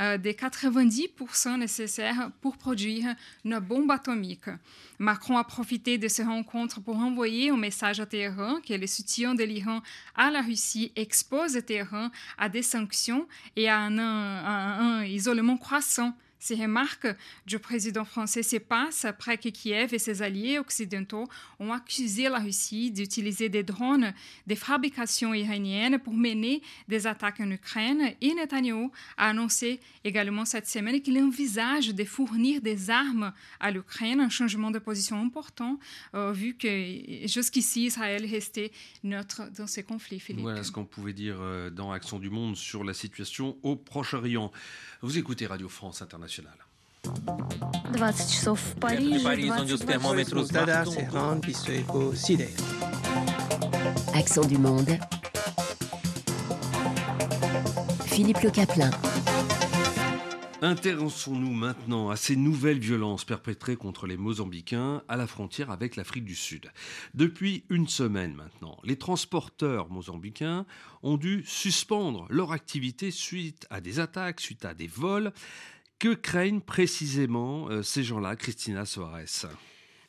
euh, 0.00 0.18
des 0.18 0.34
90% 0.34 1.58
nécessaires 1.58 2.30
pour 2.42 2.58
produire 2.58 3.14
une 3.42 3.58
bombe 3.58 3.90
atomique. 3.90 4.50
Macron 4.98 5.38
a 5.38 5.44
profité 5.44 5.96
de 5.96 6.08
ces 6.08 6.24
rencontres 6.24 6.82
pour 6.82 6.98
envoyer 6.98 7.48
un 7.48 7.56
message 7.56 8.00
à 8.00 8.06
Téhéran 8.06 8.60
que 8.60 8.74
le 8.74 8.86
soutien 8.86 9.34
de 9.34 9.44
l'Iran 9.44 9.80
à 10.14 10.30
la 10.30 10.42
Russie 10.42 10.92
expose 10.94 11.58
Téhéran 11.64 12.10
à 12.36 12.50
des 12.50 12.62
sanctions 12.62 13.26
et 13.56 13.70
à 13.70 13.78
un 13.78 15.04
isolement 15.04 15.56
croissant 15.56 16.14
ces 16.38 16.54
remarques 16.54 17.08
du 17.46 17.58
président 17.58 18.04
français 18.04 18.42
se 18.42 18.56
passent 18.56 19.04
après 19.04 19.38
que 19.38 19.48
Kiev 19.48 19.92
et 19.92 19.98
ses 19.98 20.22
alliés 20.22 20.58
occidentaux 20.58 21.28
ont 21.58 21.72
accusé 21.72 22.28
la 22.28 22.38
Russie 22.38 22.90
d'utiliser 22.90 23.48
des 23.48 23.62
drones 23.62 24.12
de 24.46 24.54
fabrication 24.54 25.34
iranienne 25.34 25.98
pour 25.98 26.14
mener 26.14 26.62
des 26.86 27.06
attaques 27.06 27.40
en 27.40 27.50
Ukraine. 27.50 28.14
Et 28.20 28.34
Netanyahu 28.34 28.90
a 29.16 29.28
annoncé 29.28 29.80
également 30.04 30.44
cette 30.44 30.68
semaine 30.68 31.00
qu'il 31.00 31.18
envisage 31.18 31.88
de 31.88 32.04
fournir 32.04 32.60
des 32.60 32.90
armes 32.90 33.32
à 33.60 33.70
l'Ukraine, 33.70 34.20
un 34.20 34.28
changement 34.28 34.70
de 34.70 34.78
position 34.78 35.20
important, 35.20 35.78
euh, 36.14 36.32
vu 36.32 36.54
que 36.54 37.26
jusqu'ici 37.26 37.86
Israël 37.86 38.24
restait 38.24 38.70
neutre 39.02 39.42
dans 39.56 39.66
ces 39.66 39.82
conflits. 39.82 40.22
Voilà 40.38 40.62
ce 40.62 40.70
qu'on 40.70 40.84
pouvait 40.84 41.12
dire 41.12 41.36
euh, 41.40 41.70
dans 41.70 41.92
Action 41.92 42.18
du 42.18 42.30
Monde 42.30 42.56
sur 42.56 42.84
la 42.84 42.94
situation 42.94 43.56
au 43.62 43.76
Proche-Orient. 43.76 44.52
Vous 45.02 45.18
écoutez 45.18 45.46
Radio 45.46 45.68
France 45.68 46.02
Internationale. 46.02 46.27
20 47.91 48.11
часов 48.29 48.59
в 48.59 48.75
Париже, 48.79 49.23
22 49.23 49.77
Accent 54.13 54.45
du 54.45 54.57
monde. 54.57 54.99
Philippe 58.05 58.41
Le 58.43 58.51
Caplin. 58.51 58.91
Intéressons-nous 60.61 61.51
maintenant 61.51 62.09
à 62.09 62.15
ces 62.15 62.37
nouvelles 62.37 62.79
violences 62.79 63.25
perpétrées 63.25 63.75
contre 63.75 64.07
les 64.07 64.15
Mozambicains 64.15 65.03
à 65.09 65.17
la 65.17 65.27
frontière 65.27 65.71
avec 65.71 65.97
l'Afrique 65.97 66.23
du 66.23 66.35
Sud. 66.35 66.71
Depuis 67.13 67.65
une 67.69 67.89
semaine 67.89 68.33
maintenant, 68.33 68.77
les 68.85 68.97
transporteurs 68.97 69.89
mozambicains 69.89 70.65
ont 71.01 71.17
dû 71.17 71.43
suspendre 71.45 72.27
leur 72.29 72.53
activité 72.53 73.11
suite 73.11 73.67
à 73.69 73.81
des 73.81 73.99
attaques, 73.99 74.39
suite 74.39 74.63
à 74.63 74.73
des 74.73 74.87
vols. 74.87 75.33
Que 75.98 76.14
craignent 76.14 76.60
précisément 76.60 77.68
euh, 77.70 77.82
ces 77.82 78.04
gens-là, 78.04 78.36
Christina 78.36 78.84
Soares 78.84 79.50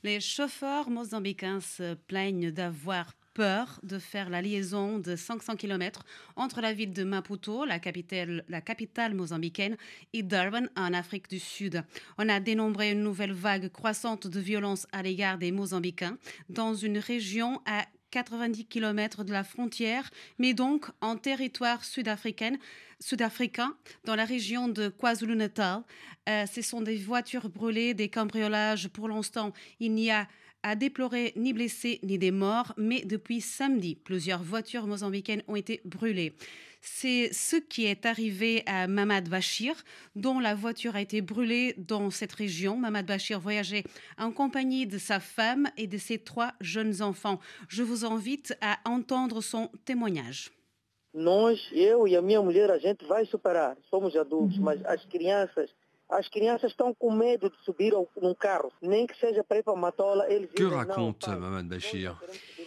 Les 0.03 0.19
chauffeurs 0.19 0.91
mozambicains 0.91 1.61
se 1.61 1.95
plaignent 1.95 2.51
d'avoir 2.51 3.15
peur 3.33 3.79
de 3.81 3.97
faire 3.97 4.29
la 4.29 4.43
liaison 4.43 4.99
de 4.99 5.15
500 5.15 5.55
km 5.55 6.05
entre 6.35 6.61
la 6.61 6.73
ville 6.73 6.93
de 6.93 7.03
Maputo, 7.03 7.65
la 7.65 7.79
capitale, 7.79 9.15
mozambicaine, 9.15 9.77
et 10.13 10.21
Durban, 10.21 10.67
en 10.75 10.93
Afrique 10.93 11.27
du 11.27 11.39
Sud. 11.39 11.83
On 12.19 12.29
a 12.29 12.39
dénombré 12.39 12.91
une 12.91 13.01
nouvelle 13.01 13.33
vague 13.33 13.71
croissante 13.71 14.27
de 14.27 14.39
violence 14.39 14.85
à 14.91 15.01
l'égard 15.01 15.39
des 15.39 15.51
Mozambicains 15.51 16.17
dans 16.49 16.75
une 16.75 16.99
région 16.99 17.61
à 17.65 17.85
90 18.11 18.65
km 18.65 19.23
de 19.23 19.31
la 19.31 19.43
frontière, 19.43 20.09
mais 20.37 20.53
donc 20.53 20.85
en 21.01 21.15
territoire 21.15 21.83
sud-africain, 21.83 22.57
dans 24.03 24.15
la 24.15 24.25
région 24.25 24.67
de 24.67 24.89
KwaZulu-Natal. 24.89 25.83
Euh, 26.27 26.45
ce 26.45 26.61
sont 26.61 26.81
des 26.81 26.97
voitures 26.97 27.49
brûlées, 27.49 27.93
des 27.93 28.09
cambriolages. 28.09 28.89
Pour 28.89 29.07
l'instant, 29.07 29.53
il 29.79 29.93
n'y 29.93 30.11
a 30.11 30.27
a 30.63 30.75
déploré 30.75 31.33
ni 31.35 31.53
blessés 31.53 31.99
ni 32.03 32.17
des 32.17 32.31
morts, 32.31 32.73
mais 32.77 33.05
depuis 33.05 33.41
samedi, 33.41 33.95
plusieurs 33.95 34.43
voitures 34.43 34.87
mozambicaines 34.87 35.43
ont 35.47 35.55
été 35.55 35.81
brûlées. 35.85 36.35
C'est 36.81 37.33
ce 37.33 37.57
qui 37.57 37.85
est 37.85 38.05
arrivé 38.05 38.63
à 38.65 38.87
Mamad 38.87 39.27
Bachir, 39.27 39.75
dont 40.15 40.39
la 40.39 40.55
voiture 40.55 40.95
a 40.95 41.01
été 41.01 41.21
brûlée 41.21 41.75
dans 41.77 42.09
cette 42.09 42.33
région. 42.33 42.77
Mamad 42.77 43.05
Bachir 43.05 43.39
voyageait 43.39 43.83
en 44.17 44.31
compagnie 44.31 44.87
de 44.87 44.97
sa 44.97 45.19
femme 45.19 45.69
et 45.77 45.87
de 45.87 45.97
ses 45.97 46.19
trois 46.19 46.53
jeunes 46.61 47.01
enfants. 47.01 47.39
Je 47.67 47.83
vous 47.83 48.05
invite 48.05 48.57
à 48.61 48.79
entendre 48.85 49.41
son 49.41 49.69
témoignage. 49.85 50.51
Nós, 51.13 51.59
eu 51.71 52.07
e 52.07 52.15
a 52.15 52.21
minha 52.21 52.39
mulher, 52.39 52.69
a 52.69 52.77
gente 52.77 53.03
vai 53.05 53.25
superar. 53.25 53.75
Somos 53.89 54.15
adultos, 54.15 54.59
mas 54.59 54.79
as 54.85 55.03
crianças 55.05 55.71
As 56.09 56.27
crianças 56.27 56.71
estão 56.71 56.91
com 56.91 57.11
medo 57.11 57.51
de 57.51 57.55
subir 57.63 57.93
num 58.19 58.33
carro, 58.33 58.73
nem 58.81 59.05
que 59.05 59.15
seja 59.19 59.43
para 59.43 59.59
ir 59.59 59.63
para 59.63 59.75
Matola. 59.75 60.25
Eles 60.27 60.49
que 60.55 60.63
raconte 60.63 61.29
Mamad 61.29 61.67
Bachir 61.67 62.15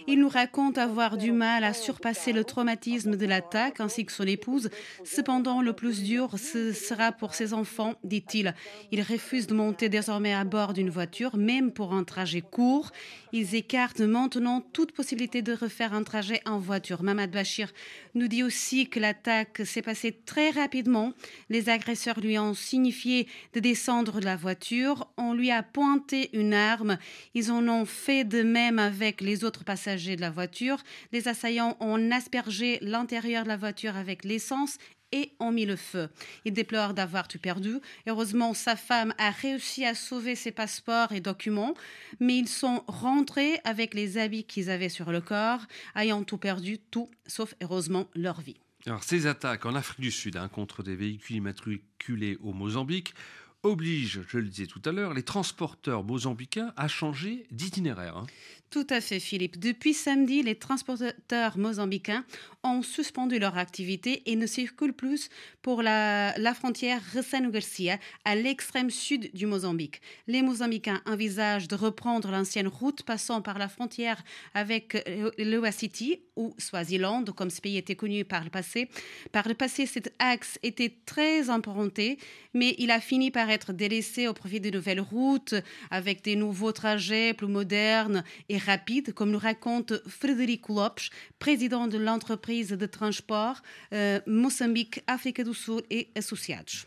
Il 0.06 0.20
nous 0.20 0.28
raconte 0.28 0.78
avoir 0.78 1.16
du 1.16 1.32
mal 1.32 1.64
à 1.64 1.72
surpasser 1.72 2.32
le 2.32 2.44
traumatisme 2.44 3.16
de 3.16 3.26
l'attaque 3.26 3.80
ainsi 3.80 4.06
que 4.06 4.12
son 4.12 4.28
épouse. 4.28 4.70
Cependant, 5.02 5.60
le 5.60 5.72
plus 5.72 6.04
dur, 6.04 6.38
ce 6.38 6.72
sera 6.72 7.10
pour 7.10 7.34
ses 7.34 7.52
enfants, 7.52 7.94
dit-il. 8.04 8.54
Il 8.92 9.02
refuse 9.02 9.48
de 9.48 9.54
monter 9.54 9.88
désormais 9.88 10.34
à 10.34 10.44
bord 10.44 10.72
d'une 10.72 10.90
voiture, 10.90 11.36
même 11.36 11.72
pour 11.72 11.94
un 11.94 12.04
trajet 12.04 12.42
court. 12.42 12.92
Ils 13.32 13.56
écartent 13.56 14.00
maintenant 14.00 14.60
toute 14.72 14.92
possibilité 14.92 15.42
de 15.42 15.52
refaire 15.52 15.94
un 15.94 16.04
trajet 16.04 16.40
en 16.46 16.58
voiture. 16.58 17.02
Mamad 17.02 17.30
Bachir 17.30 17.72
nous 18.14 18.28
dit 18.28 18.44
aussi 18.44 18.88
que 18.88 19.00
l'attaque 19.00 19.62
s'est 19.64 19.82
passée 19.82 20.12
très 20.12 20.50
rapidement. 20.50 21.12
Les 21.48 21.68
agresseurs 21.68 22.20
lui 22.20 22.38
ont 22.38 22.54
signifié 22.54 23.26
de 23.52 23.60
descendre 23.60 24.20
de 24.20 24.24
la 24.24 24.36
voiture. 24.36 25.08
On 25.16 25.34
lui 25.34 25.50
a 25.50 25.62
pointé 25.62 26.30
une 26.36 26.54
arme. 26.54 26.98
Ils 27.34 27.50
en 27.50 27.66
ont 27.68 27.84
fait 27.84 28.24
de 28.24 28.42
même 28.42 28.78
avec 28.78 29.20
les 29.20 29.44
autres 29.44 29.64
passagers 29.64 30.16
de 30.16 30.20
la 30.20 30.30
voiture. 30.30 30.82
Les 31.12 31.28
assaillants 31.28 31.76
ont 31.80 32.10
aspergé 32.10 32.78
l'intérieur 32.82 33.44
de 33.44 33.48
la 33.48 33.56
voiture 33.56 33.96
avec 33.96 34.24
l'essence 34.24 34.78
et 35.12 35.32
ont 35.38 35.52
mis 35.52 35.66
le 35.66 35.76
feu. 35.76 36.08
Il 36.44 36.52
déplore 36.52 36.94
d'avoir 36.94 37.28
tout 37.28 37.38
perdu. 37.38 37.76
Heureusement, 38.06 38.54
sa 38.54 38.76
femme 38.76 39.14
a 39.18 39.30
réussi 39.30 39.84
à 39.84 39.94
sauver 39.94 40.34
ses 40.34 40.52
passeports 40.52 41.12
et 41.12 41.20
documents, 41.20 41.74
mais 42.18 42.38
ils 42.38 42.48
sont 42.48 42.82
rentrés 42.88 43.60
avec 43.64 43.94
les 43.94 44.18
habits 44.18 44.44
qu'ils 44.44 44.70
avaient 44.70 44.88
sur 44.88 45.12
le 45.12 45.20
corps, 45.20 45.60
ayant 45.94 46.24
tout 46.24 46.38
perdu, 46.38 46.78
tout, 46.78 47.10
sauf 47.26 47.54
heureusement 47.62 48.06
leur 48.14 48.40
vie. 48.40 48.56
Alors, 48.86 49.04
ces 49.04 49.26
attaques 49.28 49.64
en 49.64 49.76
Afrique 49.76 50.00
du 50.00 50.10
Sud 50.10 50.36
hein, 50.36 50.48
contre 50.48 50.82
des 50.82 50.96
véhicules 50.96 51.36
immatriculés 51.36 52.36
au 52.40 52.52
Mozambique 52.52 53.14
obligent, 53.62 54.20
je 54.28 54.38
le 54.38 54.48
disais 54.48 54.66
tout 54.66 54.82
à 54.84 54.92
l'heure, 54.92 55.14
les 55.14 55.22
transporteurs 55.22 56.04
mozambicains 56.04 56.72
à 56.76 56.88
changer 56.88 57.46
d'itinéraire. 57.50 58.16
hein. 58.16 58.26
Tout 58.72 58.86
à 58.88 59.02
fait, 59.02 59.20
Philippe. 59.20 59.58
Depuis 59.58 59.92
samedi, 59.92 60.42
les 60.42 60.54
transporteurs 60.54 61.58
mozambicains 61.58 62.24
ont 62.64 62.80
suspendu 62.80 63.38
leur 63.38 63.58
activité 63.58 64.22
et 64.24 64.34
ne 64.34 64.46
circulent 64.46 64.94
plus 64.94 65.28
pour 65.60 65.82
la, 65.82 66.32
frontière 66.54 67.02
Ressano-Garcia, 67.14 67.98
à 68.24 68.34
l'extrême 68.34 68.88
sud 68.88 69.30
du 69.34 69.44
Mozambique. 69.44 70.00
Les 70.26 70.40
Mozambicains 70.40 71.02
envisagent 71.04 71.68
de 71.68 71.74
reprendre 71.74 72.30
l'ancienne 72.30 72.66
route 72.66 73.02
passant 73.02 73.42
par 73.42 73.58
la 73.58 73.68
frontière 73.68 74.22
avec 74.54 74.94
euh, 75.06 75.30
l'Oa-City 75.36 76.20
ou 76.36 76.54
Swaziland, 76.56 77.24
comme 77.36 77.50
ce 77.50 77.60
pays 77.60 77.76
était 77.76 77.94
connu 77.94 78.24
par 78.24 78.42
le 78.42 78.48
passé. 78.48 78.88
Par 79.32 79.46
le 79.48 79.54
passé, 79.54 79.84
cet 79.84 80.14
axe 80.18 80.58
était 80.62 80.96
très 81.04 81.50
emprunté, 81.50 82.16
mais 82.54 82.74
il 82.78 82.90
a 82.90 83.00
fini 83.00 83.30
par 83.30 83.50
être 83.52 83.72
délaissé 83.72 84.28
au 84.28 84.34
profit 84.34 84.60
de 84.60 84.70
nouvelles 84.70 85.00
routes 85.00 85.54
avec 85.90 86.22
des 86.22 86.36
nouveaux 86.36 86.72
trajets 86.72 87.34
plus 87.34 87.46
modernes 87.46 88.24
et 88.48 88.58
rapides, 88.58 89.12
comme 89.12 89.30
nous 89.30 89.38
raconte 89.38 89.92
Frederico 90.08 90.74
Lopes, 90.74 91.10
président 91.38 91.86
de 91.86 91.98
l'entreprise 91.98 92.70
de 92.70 92.86
transport 92.86 93.62
euh, 93.92 94.20
Moçambique, 94.26 95.02
África 95.06 95.44
do 95.44 95.54
Sul 95.54 95.82
et 95.90 96.08
Associados. 96.16 96.86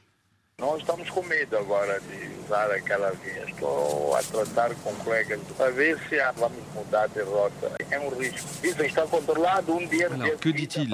Nós 0.57 0.79
estamos 0.79 1.09
com 1.09 1.21
medo 1.23 1.57
agora 1.57 1.99
de 1.99 2.29
usar 2.45 2.71
aquela 2.71 3.11
via. 3.11 3.43
Estou 3.49 4.15
a 4.15 4.23
tratar 4.23 4.73
com 4.75 4.95
colegas 5.03 5.41
para 5.57 5.69
ver 5.69 5.99
se 6.07 6.15
vamos 6.37 6.63
mudar 6.73 7.07
de 7.07 7.21
rota. 7.23 7.73
É 7.91 7.99
um 7.99 8.07
risco. 8.17 8.47
Dizem 8.61 8.85
está 8.85 9.05
controlado 9.05 9.73
um 9.73 9.85
dia. 9.85 10.07
no 10.07 10.15
dia 10.15 10.27
Alors, 10.27 10.39
que 10.39 10.53
dit-il? 10.53 10.89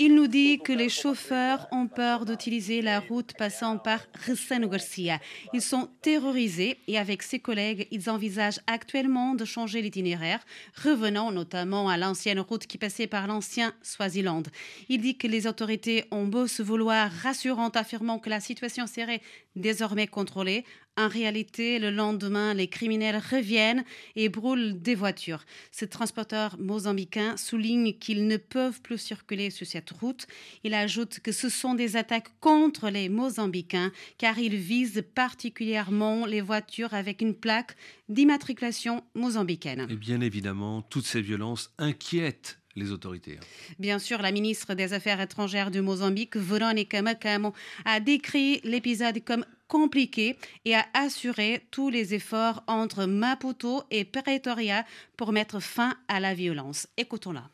Il 0.00 0.14
nous 0.14 0.28
dit 0.28 0.60
que 0.60 0.72
les 0.72 0.88
chauffeurs 0.88 1.66
ont 1.72 1.88
peur 1.88 2.24
d'utiliser 2.24 2.82
la 2.82 3.00
route 3.00 3.32
passant 3.36 3.78
par 3.78 3.98
Ressano 4.28 4.68
Garcia. 4.68 5.18
Ils 5.52 5.60
sont 5.60 5.88
terrorisés 6.02 6.78
et 6.86 6.96
avec 6.98 7.20
ses 7.24 7.40
collègues, 7.40 7.88
ils 7.90 8.08
envisagent 8.08 8.60
actuellement 8.68 9.34
de 9.34 9.44
changer 9.44 9.82
l'itinéraire, 9.82 10.38
revenant 10.84 11.32
notamment 11.32 11.88
à 11.88 11.96
l'ancienne 11.96 12.38
route 12.38 12.68
qui 12.68 12.78
passait 12.78 13.08
par 13.08 13.26
l'ancien 13.26 13.74
Swaziland. 13.82 14.44
Il 14.88 15.00
dit 15.00 15.18
que 15.18 15.26
les 15.26 15.48
autorités 15.48 16.04
ont 16.12 16.28
beau 16.28 16.46
se 16.46 16.62
vouloir 16.62 17.10
rassurantes, 17.10 17.76
affirmant 17.76 18.20
que 18.20 18.30
la 18.30 18.38
situation 18.38 18.86
serait 18.86 19.20
désormais 19.58 20.06
contrôlée. 20.06 20.64
En 20.96 21.06
réalité, 21.06 21.78
le 21.78 21.90
lendemain, 21.90 22.54
les 22.54 22.66
criminels 22.66 23.22
reviennent 23.30 23.84
et 24.16 24.28
brûlent 24.28 24.82
des 24.82 24.96
voitures. 24.96 25.44
Ce 25.70 25.84
transporteur 25.84 26.56
mozambicain 26.58 27.36
souligne 27.36 27.92
qu'ils 27.92 28.26
ne 28.26 28.36
peuvent 28.36 28.80
plus 28.80 28.98
circuler 28.98 29.50
sur 29.50 29.66
cette 29.66 29.90
route. 29.90 30.26
Il 30.64 30.74
ajoute 30.74 31.20
que 31.20 31.30
ce 31.30 31.48
sont 31.48 31.74
des 31.74 31.96
attaques 31.96 32.30
contre 32.40 32.90
les 32.90 33.08
Mozambicains 33.08 33.92
car 34.18 34.38
ils 34.40 34.56
visent 34.56 35.04
particulièrement 35.14 36.26
les 36.26 36.40
voitures 36.40 36.94
avec 36.94 37.22
une 37.22 37.34
plaque 37.34 37.76
d'immatriculation 38.08 39.04
mozambicaine. 39.14 39.86
Et 39.88 39.96
bien 39.96 40.20
évidemment, 40.20 40.82
toutes 40.82 41.06
ces 41.06 41.22
violences 41.22 41.72
inquiètent 41.78 42.58
les 42.78 42.92
autorités. 42.92 43.38
hein. 43.40 43.74
Bien 43.78 43.98
sûr, 43.98 44.22
la 44.22 44.32
ministre 44.32 44.74
des 44.74 44.92
Affaires 44.92 45.20
étrangères 45.20 45.70
du 45.70 45.80
Mozambique, 45.80 46.36
Veronica 46.36 47.02
Macamo, 47.02 47.52
a 47.84 48.00
décrit 48.00 48.60
l'épisode 48.64 49.22
comme 49.24 49.44
compliqué 49.68 50.36
et 50.64 50.74
a 50.74 50.84
assuré 50.94 51.62
tous 51.70 51.90
les 51.90 52.14
efforts 52.14 52.62
entre 52.66 53.04
Maputo 53.04 53.82
et 53.90 54.04
Pretoria 54.04 54.84
pour 55.16 55.32
mettre 55.32 55.60
fin 55.60 55.94
à 56.08 56.20
la 56.20 56.34
violence. 56.34 56.88
Écoutons-la. 56.96 57.44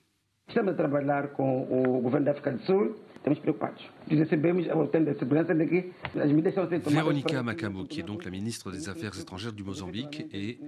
Véronica 6.87 7.43
Macamo, 7.43 7.85
qui 7.85 8.01
est 8.01 8.05
donc 8.05 8.25
la 8.25 8.31
ministre 8.31 8.71
des 8.71 8.89
Affaires 8.89 9.19
étrangères 9.19 9.53
du 9.53 9.63
Mozambique 9.63 10.27
et 10.33 10.59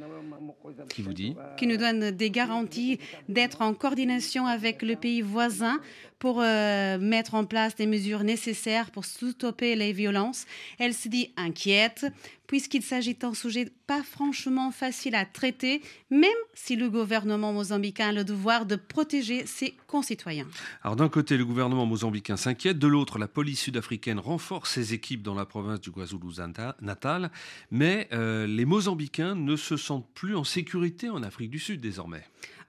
qui 0.89 1.03
vous 1.03 1.13
dit 1.13 1.37
qui 1.57 1.67
nous 1.67 1.77
donne 1.77 2.11
des 2.11 2.31
garanties 2.31 2.99
d'être 3.29 3.63
en 3.63 3.75
coordination 3.75 4.47
avec 4.47 4.83
le 4.83 4.97
pays 4.97 5.21
voisin 5.21 5.81
pour 6.19 6.41
euh, 6.41 6.99
mettre 6.99 7.35
en 7.35 7.45
place 7.45 7.77
des 7.77 7.87
mesures 7.87 8.25
nécessaires 8.25 8.91
pour 8.91 9.05
stopper 9.05 9.77
les 9.77 9.93
violences. 9.93 10.47
Elle 10.79 10.95
se 10.95 11.09
dit 11.09 11.33
inquiète 11.37 12.07
puisqu'il 12.47 12.83
s'agit 12.83 13.15
d'un 13.15 13.35
sujet 13.35 13.69
pas 13.87 14.03
franchement 14.03 14.71
facile 14.71 15.15
à 15.15 15.25
traiter, 15.25 15.83
même 16.11 16.31
si 16.55 16.77
le 16.77 16.89
gouvernement 16.89 17.53
mozambicain 17.53 18.09
a 18.09 18.13
le 18.13 18.25
devoir 18.25 18.67
de 18.67 18.77
protéger 18.77 19.47
ses 19.47 19.77
concitoyens. 19.87 20.47
Alors 20.83 20.97
d'un 20.97 21.09
côté, 21.09 21.37
le 21.37 21.45
gouvernement 21.45 21.87
mozambicain 21.87 22.37
s'inquiète, 22.37 22.79
de 22.79 22.87
l'autre, 22.87 23.19
la 23.19 23.29
police 23.29 23.61
sud-africaine 23.61 24.19
renforce 24.19 24.75
ses 24.75 24.95
équipes 24.95 25.23
dans 25.23 25.35
la 25.35 25.45
province 25.45 25.81
du 25.81 25.91
KwaZulu-Natal, 25.91 27.31
mais 27.71 28.09
euh, 28.13 28.47
les 28.47 28.65
Mozambicains 28.65 29.35
ne 29.35 29.57
se 29.57 29.77
sentent 29.77 30.09
plus 30.15 30.37
en 30.37 30.45
sécurité 30.45 31.09
en 31.09 31.23
Afrique 31.23 31.51
du 31.51 31.59
Sud 31.59 31.81
désormais. 31.81 32.25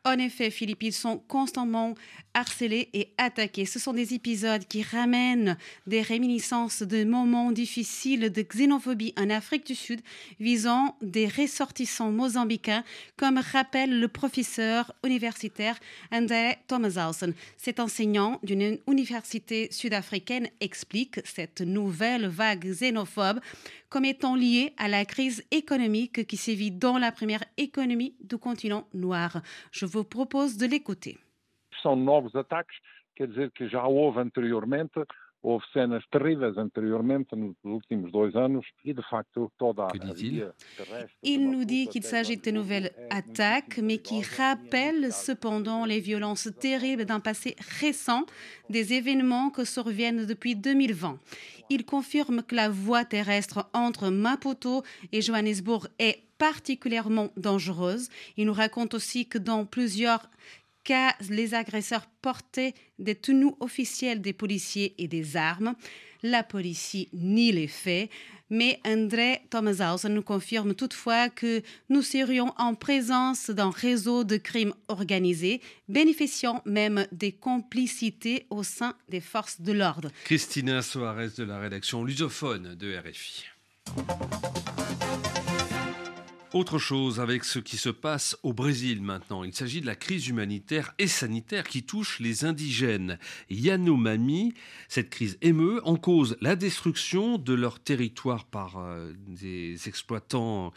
En 0.05 0.17
effet, 0.19 0.49
Philippe, 0.51 0.83
ils 0.83 0.93
sont 0.93 1.17
constamment 1.27 1.95
harcelés 2.33 2.89
et 2.93 3.09
attaqués. 3.17 3.65
Ce 3.65 3.79
sont 3.79 3.93
des 3.93 4.13
épisodes 4.13 4.65
qui 4.67 4.83
ramènent 4.83 5.57
des 5.87 6.01
réminiscences 6.01 6.83
de 6.83 7.03
moments 7.03 7.51
difficiles 7.51 8.31
de 8.31 8.41
xénophobie 8.41 9.13
en 9.17 9.29
Afrique 9.29 9.65
du 9.65 9.75
Sud 9.75 10.01
visant 10.39 10.95
des 11.01 11.27
ressortissants 11.27 12.11
mozambicains, 12.11 12.83
comme 13.17 13.39
rappelle 13.51 13.99
le 13.99 14.07
professeur 14.07 14.93
universitaire 15.03 15.79
André 16.11 16.59
Thomasalson. 16.67 17.33
Cet 17.57 17.79
enseignant 17.79 18.39
d'une 18.43 18.77
université 18.87 19.69
sud-africaine 19.71 20.47
explique 20.61 21.19
cette 21.25 21.61
nouvelle 21.61 22.27
vague 22.27 22.65
xénophobe 22.65 23.39
comme 23.89 24.05
étant 24.05 24.35
liée 24.35 24.73
à 24.77 24.87
la 24.87 25.05
crise 25.05 25.43
économique 25.51 26.27
qui 26.27 26.37
sévit 26.37 26.71
dans 26.71 26.97
la 26.97 27.11
première 27.11 27.43
économie 27.57 28.15
du 28.21 28.37
continent 28.37 28.85
noir. 28.93 29.41
Vous 29.87 30.03
propose 30.03 30.57
de 30.57 30.65
l'écouter. 30.65 31.17
são 31.81 31.95
novos 31.95 32.35
ataques, 32.35 32.75
quer 33.15 33.27
dizer 33.27 33.51
que 33.51 33.67
já 33.67 33.85
houve 33.85 34.19
anteriormente, 34.19 34.99
houve 35.41 35.63
cenas 35.71 36.03
terríveis 36.11 36.57
anteriormente 36.57 37.35
nos 37.35 37.55
últimos 37.63 38.11
dois 38.11 38.35
anos 38.35 38.65
e 38.83 38.93
de 38.93 39.01
facto 39.03 39.51
toda 39.57 39.85
a 39.85 40.13
via 40.13 40.53
terrestre 40.75 41.15
Il 41.23 41.49
nous 41.49 41.63
dit 41.63 41.87
qu'il 41.87 42.03
s'agit 42.03 42.37
de 42.37 42.51
nouvelles 42.51 42.91
attaques, 43.09 43.77
mais 43.77 43.99
qui 43.99 44.21
rappellent 44.23 45.13
cependant 45.13 45.85
les 45.85 45.99
violences 45.99 46.49
terribles 46.59 47.05
d'un 47.05 47.19
passé 47.19 47.55
récent, 47.79 48.25
des 48.69 48.93
événements 48.93 49.49
que 49.49 49.63
surviennent 49.63 50.25
depuis 50.25 50.55
2020. 50.55 51.19
Il 51.69 51.85
confirme 51.85 52.43
que 52.43 52.55
la 52.55 52.69
voie 52.69 53.05
terrestre 53.05 53.69
entre 53.73 54.09
Maputo 54.09 54.83
et 55.11 55.21
Johannesburg 55.21 55.87
est 55.99 56.26
particulièrement 56.37 57.31
dangereuse. 57.37 58.09
Il 58.37 58.45
nous 58.45 58.53
raconte 58.53 58.93
aussi 58.93 59.27
que 59.27 59.37
dans 59.37 59.65
plusieurs 59.65 60.29
cas, 60.83 61.13
les 61.29 61.53
agresseurs 61.53 62.07
portaient 62.21 62.73
des 62.99 63.15
tenues 63.15 63.53
officielles 63.59 64.21
des 64.21 64.33
policiers 64.33 64.95
et 64.97 65.07
des 65.07 65.35
armes. 65.35 65.75
La 66.23 66.43
police 66.43 66.95
nie 67.13 67.51
les 67.51 67.67
faits, 67.67 68.09
mais 68.49 68.79
André 68.85 69.41
Thomasalson 69.49 70.09
nous 70.09 70.23
confirme 70.23 70.73
toutefois 70.73 71.29
que 71.29 71.61
nous 71.89 72.01
serions 72.01 72.53
en 72.57 72.73
présence 72.75 73.49
d'un 73.49 73.69
réseau 73.69 74.23
de 74.23 74.37
crimes 74.37 74.73
organisés, 74.87 75.61
bénéficiant 75.89 76.61
même 76.65 77.05
des 77.11 77.33
complicités 77.33 78.47
au 78.49 78.63
sein 78.63 78.95
des 79.09 79.21
forces 79.21 79.61
de 79.61 79.73
l'ordre. 79.73 80.09
Christina 80.23 80.81
Soares 80.81 81.35
de 81.37 81.43
la 81.43 81.59
rédaction 81.59 82.03
lusophone 82.03 82.75
de 82.75 82.97
RFI. 82.97 83.45
Autre 86.53 86.79
chose 86.79 87.19
avec 87.19 87.43
ce 87.43 87.59
qui 87.59 87.75
se 87.75 87.89
passe 87.89 88.37
au 88.41 88.53
Brésil 88.53 89.01
maintenant. 89.01 89.43
Il 89.43 89.53
s'agit 89.53 89.81
de 89.81 89.85
la 89.85 89.95
crise 89.95 90.29
humanitaire 90.29 90.93
et 90.97 91.07
sanitaire 91.07 91.65
qui 91.65 91.83
touche 91.83 92.21
les 92.21 92.45
indigènes 92.45 93.19
Yanomami. 93.49 94.53
Cette 94.87 95.09
crise 95.09 95.37
émeut 95.41 95.81
en 95.83 95.97
cause 95.97 96.37
la 96.39 96.55
destruction 96.55 97.37
de 97.37 97.53
leur 97.53 97.81
territoire 97.81 98.45
par 98.45 98.77
euh, 98.77 99.11
des 99.27 99.89
exploitants 99.89 100.71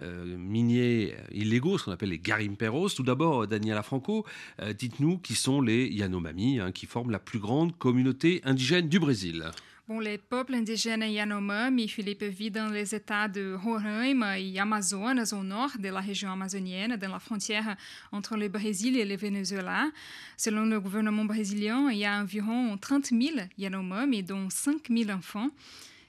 euh, 0.00 0.36
miniers 0.38 1.16
illégaux, 1.32 1.76
ce 1.76 1.86
qu'on 1.86 1.92
appelle 1.92 2.10
les 2.10 2.20
garimperos. 2.20 2.90
Tout 2.90 3.02
d'abord, 3.02 3.48
Daniela 3.48 3.82
Franco, 3.82 4.24
euh, 4.62 4.72
dites-nous 4.72 5.18
qui 5.18 5.34
sont 5.34 5.60
les 5.60 5.88
Yanomami, 5.88 6.60
hein, 6.60 6.70
qui 6.70 6.86
forment 6.86 7.10
la 7.10 7.18
plus 7.18 7.40
grande 7.40 7.76
communauté 7.76 8.42
indigène 8.44 8.88
du 8.88 9.00
Brésil. 9.00 9.50
Bon, 9.88 10.00
les 10.00 10.18
peuples 10.18 10.56
indigènes 10.56 11.04
Yanomami, 11.04 11.86
Philippe, 11.86 12.24
vivent 12.24 12.54
dans 12.54 12.70
les 12.70 12.92
États 12.92 13.28
de 13.28 13.54
Roraima 13.54 14.36
et 14.36 14.58
Amazonas, 14.58 15.32
au 15.32 15.44
nord 15.44 15.70
de 15.78 15.88
la 15.88 16.00
région 16.00 16.32
amazonienne, 16.32 16.96
dans 16.96 17.12
la 17.12 17.20
frontière 17.20 17.76
entre 18.10 18.36
le 18.36 18.48
Brésil 18.48 18.96
et 18.96 19.04
le 19.04 19.14
Venezuela. 19.16 19.88
Selon 20.36 20.66
le 20.66 20.80
gouvernement 20.80 21.24
brésilien, 21.24 21.88
il 21.92 21.98
y 21.98 22.04
a 22.04 22.20
environ 22.20 22.76
30 22.76 23.10
000 23.10 23.22
Yanomami, 23.58 24.24
dont 24.24 24.50
5 24.50 24.88
000 24.90 25.08
enfants. 25.10 25.50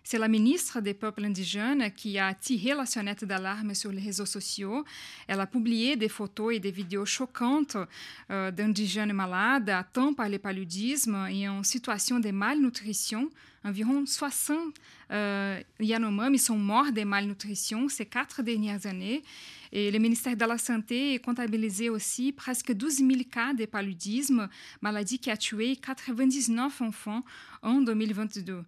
C'est 0.09 0.19
la 0.19 0.29
ministre 0.29 0.79
des 0.79 0.93
Peuples 0.93 1.25
indigènes 1.25 1.91
qui 1.91 2.17
a 2.17 2.33
tiré 2.33 2.73
la 2.73 2.85
sonnette 2.85 3.25
d'alarme 3.25 3.75
sur 3.75 3.91
les 3.91 4.01
réseaux 4.01 4.25
sociaux. 4.25 4.85
Elle 5.27 5.41
a 5.41 5.45
publié 5.45 5.97
des 5.97 6.07
photos 6.07 6.55
et 6.55 6.61
des 6.61 6.71
vidéos 6.71 7.05
choquantes 7.05 7.75
euh, 8.31 8.49
d'indigènes 8.49 9.11
malades 9.11 9.69
atteints 9.69 10.13
par 10.13 10.29
le 10.29 10.39
paludisme 10.39 11.27
et 11.29 11.49
en 11.49 11.61
situation 11.61 12.21
de 12.21 12.31
malnutrition. 12.31 13.29
Environ 13.65 14.05
60 14.05 14.75
euh, 15.11 15.59
Yanomami 15.77 16.39
sont 16.39 16.57
morts 16.57 16.93
de 16.93 17.03
malnutrition 17.03 17.89
ces 17.89 18.05
quatre 18.05 18.41
dernières 18.41 18.85
années. 18.85 19.23
Et 19.73 19.91
le 19.91 19.99
ministère 19.99 20.37
de 20.37 20.45
la 20.45 20.57
Santé 20.57 21.15
a 21.15 21.19
comptabilisé 21.19 21.89
aussi 21.89 22.31
presque 22.31 22.71
12 22.71 22.99
000 22.99 23.09
cas 23.29 23.53
de 23.53 23.65
paludisme, 23.65 24.47
maladie 24.81 25.19
qui 25.19 25.29
a 25.29 25.35
tué 25.35 25.75
99 25.75 26.81
enfants 26.81 27.25
en 27.61 27.81
2022. 27.81 28.63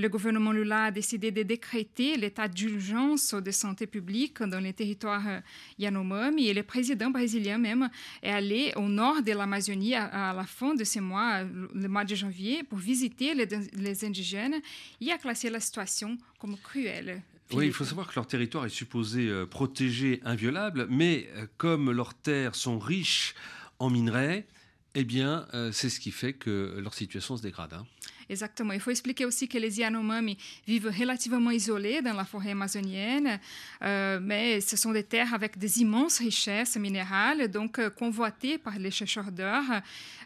Le 0.00 0.08
gouvernement 0.08 0.52
Lula 0.52 0.84
a 0.84 0.90
décidé 0.90 1.30
de 1.30 1.42
décréter 1.42 2.16
l'état 2.16 2.48
d'urgence 2.48 3.34
de 3.34 3.50
santé 3.50 3.86
publique 3.86 4.42
dans 4.42 4.58
les 4.58 4.72
territoires 4.72 5.42
Yanomami 5.78 6.48
et 6.48 6.54
le 6.54 6.62
président 6.62 7.10
brésilien 7.10 7.58
même 7.58 7.90
est 8.22 8.30
allé 8.30 8.72
au 8.76 8.88
nord 8.88 9.20
de 9.20 9.32
l'Amazonie 9.32 9.94
à, 9.94 10.32
la 10.34 10.44
fin 10.44 10.74
de 10.74 10.84
ce 10.84 11.00
mois, 11.00 11.42
le 11.42 11.88
mois 11.88 12.04
de 12.04 12.14
janvier, 12.14 12.62
pour 12.62 12.78
visiter 12.78 13.34
les, 13.34 13.46
les 13.74 14.04
indigènes 14.06 14.62
et 15.02 15.12
a 15.12 15.18
classé 15.18 15.50
la 15.50 15.60
situation 15.60 16.16
comme 16.38 16.56
cruelle. 16.56 17.20
Oui, 17.52 17.66
il 17.66 17.72
faut 17.74 17.84
savoir 17.84 18.06
que 18.06 18.14
leur 18.14 18.26
territoire 18.26 18.64
est 18.64 18.70
supposé 18.70 19.28
euh, 19.28 19.44
protégé, 19.44 20.22
inviolable, 20.24 20.86
mais 20.88 21.28
euh, 21.34 21.46
comme 21.58 21.90
leurs 21.90 22.14
terres 22.14 22.54
sont 22.54 22.78
riches 22.78 23.34
en 23.78 23.90
minerais, 23.90 24.46
eh 24.94 25.04
bien, 25.04 25.46
euh, 25.52 25.72
c'est 25.72 25.90
ce 25.90 26.00
qui 26.00 26.10
fait 26.10 26.32
que 26.32 26.78
leur 26.82 26.94
situation 26.94 27.36
se 27.36 27.42
dégrade. 27.42 27.74
Hein. 27.74 27.86
Exactement. 28.30 28.72
Il 28.72 28.78
faut 28.78 28.92
expliquer 28.92 29.24
aussi 29.24 29.48
que 29.48 29.58
les 29.58 29.80
Yanomami 29.80 30.38
vivent 30.64 30.92
relativement 30.96 31.50
isolés 31.50 32.00
dans 32.00 32.12
la 32.12 32.24
forêt 32.24 32.52
amazonienne, 32.52 33.40
euh, 33.82 34.20
mais 34.22 34.60
ce 34.60 34.76
sont 34.76 34.92
des 34.92 35.02
terres 35.02 35.34
avec 35.34 35.58
des 35.58 35.80
immenses 35.80 36.20
richesses 36.20 36.76
minérales, 36.76 37.48
donc 37.48 37.80
euh, 37.80 37.90
convoitées 37.90 38.56
par 38.56 38.78
les 38.78 38.92
chercheurs 38.92 39.32
d'or, 39.32 39.64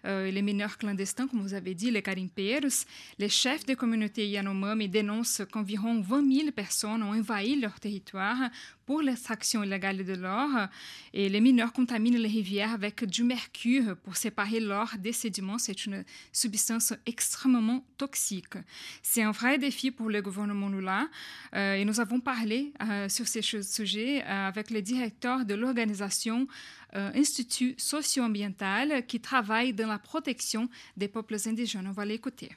euh, 0.05 0.31
les 0.31 0.43
mineurs 0.43 0.77
clandestins, 0.77 1.27
comme 1.27 1.41
vous 1.41 1.55
avez 1.55 1.75
dit, 1.75 1.91
les 1.91 2.03
carimpeiros. 2.03 2.85
Les 3.19 3.31
chefs 3.31 3.65
des 3.65 3.75
communautés 3.75 4.29
Yanomami 4.29 4.87
dénoncent 4.91 5.41
qu'environ 5.51 6.03
20 6.03 6.31
000 6.31 6.51
personnes 6.51 7.03
ont 7.03 7.15
envahi 7.15 7.59
leur 7.59 7.81
territoire 7.81 8.51
pour 8.85 9.01
l'extraction 9.01 9.65
illégale 9.65 10.05
de 10.05 10.15
l'or 10.15 10.51
et 11.15 11.31
les 11.31 11.41
mineurs 11.41 11.73
contaminent 11.73 12.19
les 12.19 12.29
rivières 12.29 12.73
avec 12.73 13.05
du 13.05 13.25
mercure 13.25 13.97
pour 14.05 14.17
séparer 14.17 14.61
l'or 14.61 14.91
des 14.99 15.13
sédiments. 15.13 15.59
C'est 15.59 15.87
une 15.87 16.05
substance 16.33 16.93
extrêmement 17.07 17.83
C'est 19.03 19.23
un 19.23 19.31
vrai 19.31 19.59
défi 19.59 19.91
pour 19.91 20.11
le 20.11 20.21
gouvernement 20.21 20.69
Lula 20.69 21.09
euh, 21.55 21.75
et 21.75 21.85
nous 21.85 22.01
avons 22.01 22.21
parlé 22.21 22.73
euh, 22.83 23.09
sur 23.09 23.27
ces 23.27 23.43
sujets 23.43 24.23
euh, 24.23 24.49
avec 24.49 24.71
le 24.71 24.83
directeur 24.83 25.45
de 25.45 25.55
l'organisation 25.55 26.47
Institut 26.97 27.75
socio-ambiental 27.77 29.05
qui 29.07 29.19
travaille 29.19 29.73
dans 29.73 29.89
la 29.89 29.99
protection 29.99 30.69
des 30.97 31.09
peuples 31.09 31.35
indigènes. 31.45 31.89
On 31.89 31.91
va 31.91 32.05
l'écouter. 32.05 32.51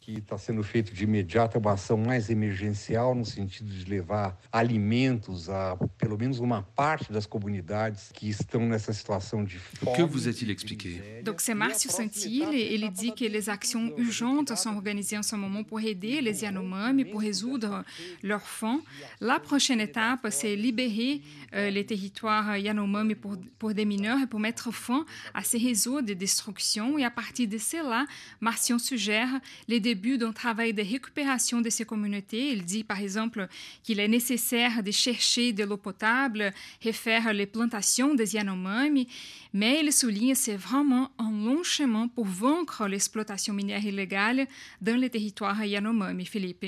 Que 0.00 0.12
está 0.18 0.38
sendo 0.38 0.62
feito 0.62 0.94
de 0.94 1.04
imediato 1.04 1.56
é 1.56 1.60
uma 1.60 1.72
ação 1.72 1.98
mais 1.98 2.30
emergencial 2.30 3.14
no 3.14 3.24
sentido 3.24 3.68
de 3.68 3.84
levar 3.84 4.38
alimentos 4.50 5.50
a 5.50 5.76
pelo 5.98 6.16
menos 6.16 6.38
uma 6.38 6.62
parte 6.62 7.12
das 7.12 7.26
comunidades 7.26 8.10
que 8.12 8.28
estão 8.28 8.66
nessa 8.66 8.92
situação 8.92 9.44
de 9.44 9.58
fome. 9.58 9.96
Que 9.96 10.02
vous 10.02 10.26
a-t-il 10.26 10.50
expliqué 10.50 11.22
Donc 11.22 11.40
c'est 11.40 11.54
Márcio 11.54 11.90
Santilli, 11.90 12.74
il 12.74 12.90
dit 12.90 13.12
que 13.12 13.24
les 13.24 13.50
actions 13.50 13.92
urgentes 13.98 14.56
sont 14.56 14.74
organisées 14.74 15.18
en 15.18 15.22
ce 15.22 15.36
moment 15.36 15.62
pour 15.64 15.80
aider 15.80 16.22
les 16.22 16.42
Yanomami 16.42 17.04
pour 17.04 17.20
résoudre 17.20 17.84
leurs 18.22 18.46
fonds. 18.46 18.80
La 19.20 19.38
prochaine 19.38 19.80
étape, 19.80 20.26
c'est 20.30 20.56
libérer 20.56 21.20
euh, 21.54 21.70
les 21.70 21.84
territoires 21.84 22.56
Yanomami 22.56 23.14
pour, 23.14 23.36
pour 23.58 23.74
des 23.74 23.84
mineurs 23.84 24.20
et 24.20 24.26
pour 24.26 24.40
mettre 24.40 24.72
fin 24.72 25.04
à 25.34 25.42
ces 25.44 25.58
réseaux 25.58 26.00
de 26.00 26.14
destruction. 26.14 26.96
Et 26.98 27.04
à 27.04 27.10
partir 27.10 27.48
de 27.48 27.58
cela, 27.58 28.06
Marcion 28.40 28.78
suggère 28.78 29.28
les 29.68 29.80
début 30.00 30.16
d'un 30.16 30.32
travail 30.32 30.72
de 30.72 30.82
récupération 30.82 31.60
de 31.60 31.68
ces 31.68 31.84
communautés. 31.84 32.52
Il 32.52 32.64
dit 32.64 32.84
par 32.84 33.00
exemple 33.00 33.46
qu'il 33.82 34.00
est 34.00 34.08
nécessaire 34.08 34.82
de 34.82 34.90
chercher 34.90 35.52
de 35.52 35.64
l'eau 35.64 35.76
potable, 35.76 36.52
refaire 36.82 37.34
les 37.34 37.44
plantations 37.44 38.14
des 38.14 38.34
Yanomami, 38.34 39.08
mais 39.52 39.80
il 39.82 39.92
souligne 39.92 40.32
que 40.32 40.38
c'est 40.38 40.56
vraiment 40.56 41.10
un 41.18 41.30
long 41.30 41.62
chemin 41.62 42.08
pour 42.08 42.24
vaincre 42.24 42.86
l'exploitation 42.88 43.52
minière 43.52 43.84
illégale 43.84 44.46
dans 44.80 44.98
les 44.98 45.10
territoires 45.10 45.62
Yanomami, 45.62 46.24
Philippe. 46.24 46.64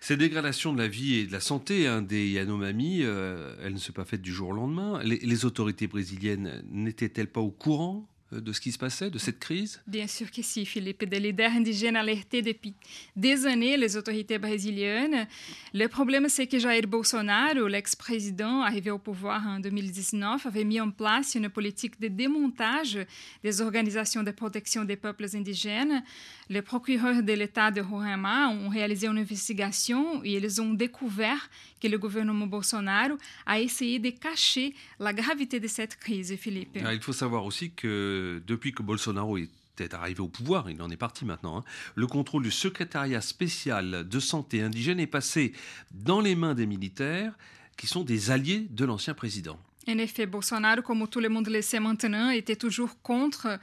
Ces 0.00 0.16
dégradations 0.16 0.72
de 0.72 0.78
la 0.78 0.88
vie 0.88 1.16
et 1.16 1.26
de 1.26 1.32
la 1.32 1.40
santé 1.40 1.88
hein, 1.88 2.00
des 2.00 2.28
Yanomami, 2.30 3.00
euh, 3.02 3.56
elles 3.64 3.72
ne 3.72 3.78
sont 3.78 3.92
pas 3.92 4.04
faites 4.04 4.22
du 4.22 4.32
jour 4.32 4.50
au 4.50 4.52
lendemain. 4.52 5.00
les 5.02 5.44
autorités 5.44 5.88
brésiliennes 5.88 6.62
n'étaient-elles 6.70 7.32
pas 7.32 7.40
au 7.40 7.50
courant? 7.50 8.08
De 8.30 8.52
ce 8.52 8.60
qui 8.60 8.72
se 8.72 8.78
passait, 8.78 9.10
de 9.10 9.18
cette 9.18 9.38
crise? 9.38 9.80
Bien 9.86 10.06
sûr 10.06 10.30
que 10.30 10.42
si, 10.42 10.66
Philippe. 10.66 11.04
Des 11.04 11.20
leaders 11.20 11.52
indigènes 11.52 11.96
alertés 11.96 12.42
depuis 12.42 12.74
des 13.16 13.46
années 13.46 13.76
les 13.76 13.96
autorités 13.96 14.38
brésiliennes. 14.38 15.26
Le 15.72 15.86
problème, 15.86 16.28
c'est 16.28 16.46
que 16.46 16.58
Jair 16.58 16.86
Bolsonaro, 16.86 17.66
l'ex-président 17.66 18.62
arrivé 18.62 18.90
au 18.90 18.98
pouvoir 18.98 19.46
en 19.46 19.60
2019, 19.60 20.44
avait 20.44 20.64
mis 20.64 20.80
en 20.80 20.90
place 20.90 21.34
une 21.34 21.48
politique 21.48 21.98
de 22.00 22.08
démontage 22.08 22.98
des 23.42 23.60
organisations 23.60 24.22
de 24.22 24.30
protection 24.30 24.84
des 24.84 24.96
peuples 24.96 25.26
indigènes. 25.34 26.02
Les 26.50 26.62
procureurs 26.62 27.22
de 27.22 27.32
l'État 27.32 27.70
de 27.70 27.80
Roraima 27.80 28.48
ont 28.48 28.68
réalisé 28.68 29.06
une 29.06 29.18
investigation 29.18 30.22
et 30.24 30.34
ils 30.36 30.60
ont 30.60 30.74
découvert 30.74 31.48
que 31.80 31.88
le 31.88 31.98
gouvernement 31.98 32.46
Bolsonaro 32.46 33.16
a 33.46 33.60
essayé 33.60 33.98
de 33.98 34.10
cacher 34.10 34.74
la 34.98 35.12
gravité 35.12 35.60
de 35.60 35.68
cette 35.68 35.96
crise, 35.96 36.34
Philippe. 36.36 36.78
Ah, 36.84 36.92
il 36.92 37.00
faut 37.00 37.12
savoir 37.12 37.44
aussi 37.44 37.70
que 37.70 38.17
depuis 38.46 38.72
que 38.72 38.82
Bolsonaro 38.82 39.38
est 39.38 39.94
arrivé 39.94 40.20
au 40.20 40.28
pouvoir, 40.28 40.70
il 40.70 40.80
en 40.82 40.90
est 40.90 40.96
parti 40.96 41.24
maintenant, 41.24 41.58
hein, 41.58 41.64
le 41.94 42.06
contrôle 42.06 42.42
du 42.42 42.50
secrétariat 42.50 43.20
spécial 43.20 44.08
de 44.08 44.20
santé 44.20 44.62
indigène 44.62 45.00
est 45.00 45.06
passé 45.06 45.52
dans 45.92 46.20
les 46.20 46.34
mains 46.34 46.54
des 46.54 46.66
militaires 46.66 47.32
qui 47.76 47.86
sont 47.86 48.02
des 48.02 48.30
alliés 48.30 48.66
de 48.70 48.84
l'ancien 48.84 49.14
président. 49.14 49.58
En 49.88 49.96
effet, 49.96 50.26
Bolsonaro, 50.26 50.82
comme 50.82 51.08
tout 51.08 51.18
le 51.18 51.30
monde 51.30 51.48
le 51.48 51.62
sait 51.62 51.80
maintenant, 51.80 52.28
était 52.28 52.56
toujours 52.56 53.00
contre 53.00 53.58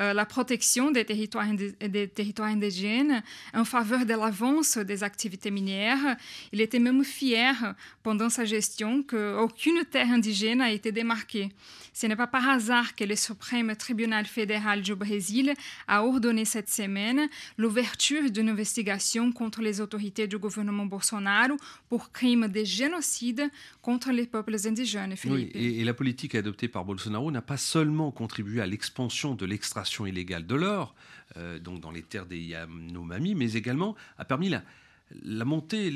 euh, 0.00 0.12
la 0.12 0.26
protection 0.26 0.90
des 0.90 1.04
territoires, 1.04 1.46
des 1.54 2.08
territoires 2.08 2.48
indigènes 2.48 3.22
en 3.54 3.64
faveur 3.64 4.04
de 4.04 4.14
l'avance 4.14 4.76
des 4.76 5.04
activités 5.04 5.52
minières. 5.52 6.16
Il 6.50 6.60
était 6.60 6.80
même 6.80 7.04
fier 7.04 7.76
pendant 8.02 8.28
sa 8.28 8.44
gestion 8.44 9.04
qu'aucune 9.04 9.84
terre 9.84 10.10
indigène 10.10 10.58
n'a 10.58 10.72
été 10.72 10.90
démarquée. 10.90 11.50
Ce 11.92 12.06
n'est 12.06 12.16
pas 12.16 12.26
par 12.26 12.48
hasard 12.48 12.94
que 12.94 13.04
le 13.04 13.16
Suprême 13.16 13.74
tribunal 13.76 14.24
fédéral 14.26 14.82
du 14.82 14.94
Brésil 14.94 15.54
a 15.86 16.04
ordonné 16.04 16.44
cette 16.44 16.68
semaine 16.68 17.28
l'ouverture 17.56 18.30
d'une 18.30 18.48
investigation 18.48 19.32
contre 19.32 19.62
les 19.62 19.80
autorités 19.80 20.26
du 20.26 20.38
gouvernement 20.38 20.86
Bolsonaro 20.86 21.56
pour 21.88 22.12
crimes 22.12 22.48
de 22.48 22.64
génocide 22.64 23.50
contre 23.82 24.10
les 24.10 24.26
peuples 24.26 24.56
indigènes. 24.64 25.14
Oui, 25.24 25.50
et, 25.68 25.84
la 25.84 25.94
politique 25.94 26.34
adoptée 26.34 26.68
par 26.68 26.84
Bolsonaro 26.84 27.30
n'a 27.30 27.42
pas 27.42 27.56
seulement 27.56 28.10
contribué 28.10 28.60
à 28.60 28.66
l'expansion 28.66 29.34
de 29.34 29.46
l'extraction 29.46 30.06
illégale 30.06 30.46
de 30.46 30.54
l'or, 30.54 30.94
euh, 31.36 31.58
donc 31.58 31.80
dans 31.80 31.90
les 31.90 32.02
terres 32.02 32.26
des 32.26 32.40
Yanomami, 32.40 33.34
mais 33.34 33.52
également 33.52 33.94
a 34.18 34.24
permis 34.24 34.48
la 34.48 34.62
la 35.22 35.44
montée, 35.44 35.92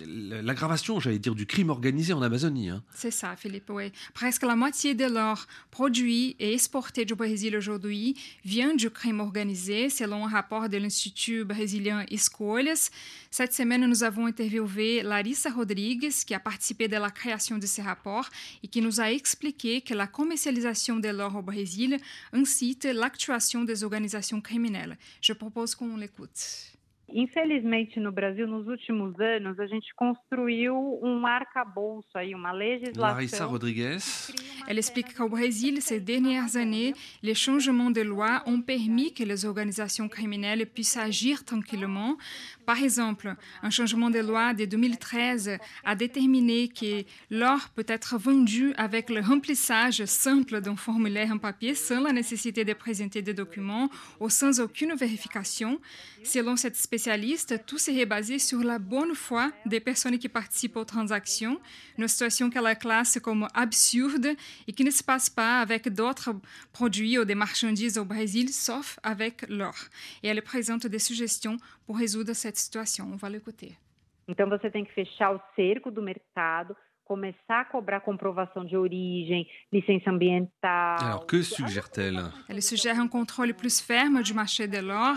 l'aggravation, 0.00 1.00
j'allais 1.00 1.18
dire, 1.18 1.34
du 1.34 1.46
crime 1.46 1.70
organisé 1.70 2.12
en 2.12 2.22
Amazonie. 2.22 2.70
Hein. 2.70 2.82
C'est 2.94 3.10
ça, 3.10 3.34
Philippe, 3.36 3.70
oui. 3.70 3.92
Presque 4.14 4.42
la 4.42 4.54
moitié 4.54 4.94
de 4.94 5.04
l'or 5.06 5.46
produit 5.70 6.36
et 6.38 6.54
exporté 6.54 7.04
du 7.04 7.14
Brésil 7.14 7.56
aujourd'hui 7.56 8.16
vient 8.44 8.74
du 8.74 8.90
crime 8.90 9.20
organisé, 9.20 9.90
selon 9.90 10.26
un 10.26 10.30
rapport 10.30 10.68
de 10.68 10.76
l'Institut 10.76 11.44
brésilien 11.44 12.04
Escolhas. 12.10 12.90
Cette 13.30 13.52
semaine, 13.52 13.86
nous 13.86 14.04
avons 14.04 14.26
interviewé 14.26 15.02
Larissa 15.02 15.50
Rodrigues, 15.50 16.10
qui 16.26 16.34
a 16.34 16.40
participé 16.40 16.86
de 16.86 16.96
la 16.96 17.10
création 17.10 17.58
de 17.58 17.66
ce 17.66 17.80
rapport 17.80 18.28
et 18.62 18.68
qui 18.68 18.80
nous 18.80 19.00
a 19.00 19.10
expliqué 19.10 19.80
que 19.80 19.94
la 19.94 20.06
commercialisation 20.06 20.98
de 20.98 21.08
l'or 21.08 21.36
au 21.36 21.42
Brésil 21.42 21.98
incite 22.32 22.84
l'actuation 22.84 23.64
des 23.64 23.82
organisations 23.82 24.40
criminelles. 24.40 24.96
Je 25.20 25.32
propose 25.32 25.74
qu'on 25.74 25.96
l'écoute. 25.96 26.77
Infelizmente, 27.10 27.98
no 27.98 28.12
Brasil, 28.12 28.46
nos 28.46 28.66
últimos 28.66 29.18
anos, 29.18 29.58
a 29.58 29.66
gente 29.66 29.94
construiu 29.94 31.00
um 31.02 31.26
arcabouço 31.26 32.08
aí, 32.14 32.34
uma 32.34 32.52
legislação. 32.52 33.14
Larissa 33.14 33.46
Rodrigues. 33.46 34.34
Elle 34.66 34.78
explique 34.78 35.14
qu'au 35.14 35.30
Brésil, 35.30 35.80
ces 35.80 35.98
dernières 35.98 36.56
années, 36.56 36.92
les 37.22 37.34
changements 37.34 37.90
de 37.90 38.02
loi 38.02 38.42
ont 38.44 38.60
permis 38.60 39.14
que 39.14 39.24
les 39.24 39.46
organisations 39.46 40.10
criminelles 40.10 40.66
puissent 40.66 40.98
agir 40.98 41.42
tranquillement. 41.42 42.18
Par 42.66 42.82
exemple, 42.82 43.34
un 43.62 43.70
changement 43.70 44.10
de 44.10 44.18
loi 44.18 44.52
de 44.52 44.66
2013 44.66 45.56
a 45.84 45.94
déterminé 45.94 46.68
que 46.68 47.04
l'or 47.30 47.70
peut 47.74 47.86
être 47.88 48.18
vendu 48.18 48.74
avec 48.76 49.08
le 49.08 49.20
remplissage 49.20 50.04
simple 50.04 50.60
d'un 50.60 50.76
formulaire 50.76 51.32
en 51.32 51.38
papier 51.38 51.74
sans 51.74 52.00
la 52.00 52.12
nécessité 52.12 52.66
de 52.66 52.74
présenter 52.74 53.22
des 53.22 53.32
documents 53.32 53.88
ou 54.20 54.28
sans 54.28 54.60
aucune 54.60 54.94
vérification. 54.94 55.80
Selon 56.22 56.56
cette 56.56 56.76
tout 57.66 57.78
serait 57.78 58.06
basé 58.06 58.38
sur 58.38 58.60
la 58.60 58.78
bonne 58.78 59.14
foi 59.14 59.50
des 59.66 59.80
personnes 59.80 60.18
qui 60.18 60.28
participent 60.28 60.76
aux 60.76 60.84
transactions, 60.84 61.60
une 61.96 62.08
situation 62.08 62.50
qu'elle 62.50 62.76
classe 62.78 63.18
comme 63.20 63.46
absurde 63.54 64.28
et 64.66 64.72
qui 64.72 64.84
ne 64.84 64.90
se 64.90 65.02
passe 65.02 65.30
pas 65.30 65.60
avec 65.60 65.88
d'autres 65.88 66.34
produits 66.72 67.18
ou 67.18 67.24
des 67.24 67.34
marchandises 67.34 67.98
au 67.98 68.04
Brésil, 68.04 68.48
sauf 68.50 68.98
avec 69.02 69.48
l'or. 69.48 69.76
Et 70.22 70.28
elle 70.28 70.42
présente 70.42 70.86
des 70.86 70.98
suggestions 70.98 71.56
pour 71.86 71.98
résoudre 71.98 72.34
cette 72.34 72.56
situation. 72.56 73.08
On 73.12 73.16
va 73.16 73.28
l'écouter. 73.28 73.76
Então 74.28 74.48
você 74.48 74.70
tem 74.70 74.84
que 74.84 74.92
fechar 74.92 75.34
o 75.34 75.40
cerco 75.56 75.90
do 75.90 76.02
começar 77.08 77.60
a 77.62 77.64
cobrar 77.64 78.00
comprovação 78.02 78.64
de 78.64 78.76
origem, 78.76 79.46
licença 79.72 80.10
ambiental. 80.10 80.98
Alors, 81.00 81.26
que 81.26 81.42
suggère-t-elle? 81.42 82.22
Elle 82.48 82.62
suggère 82.62 83.00
un 83.00 83.08
contrôle 83.08 83.54
plus 83.54 83.80
ferme 83.80 84.22
du 84.22 84.34
marché 84.34 84.68
de 84.68 84.78
l'or, 84.78 85.16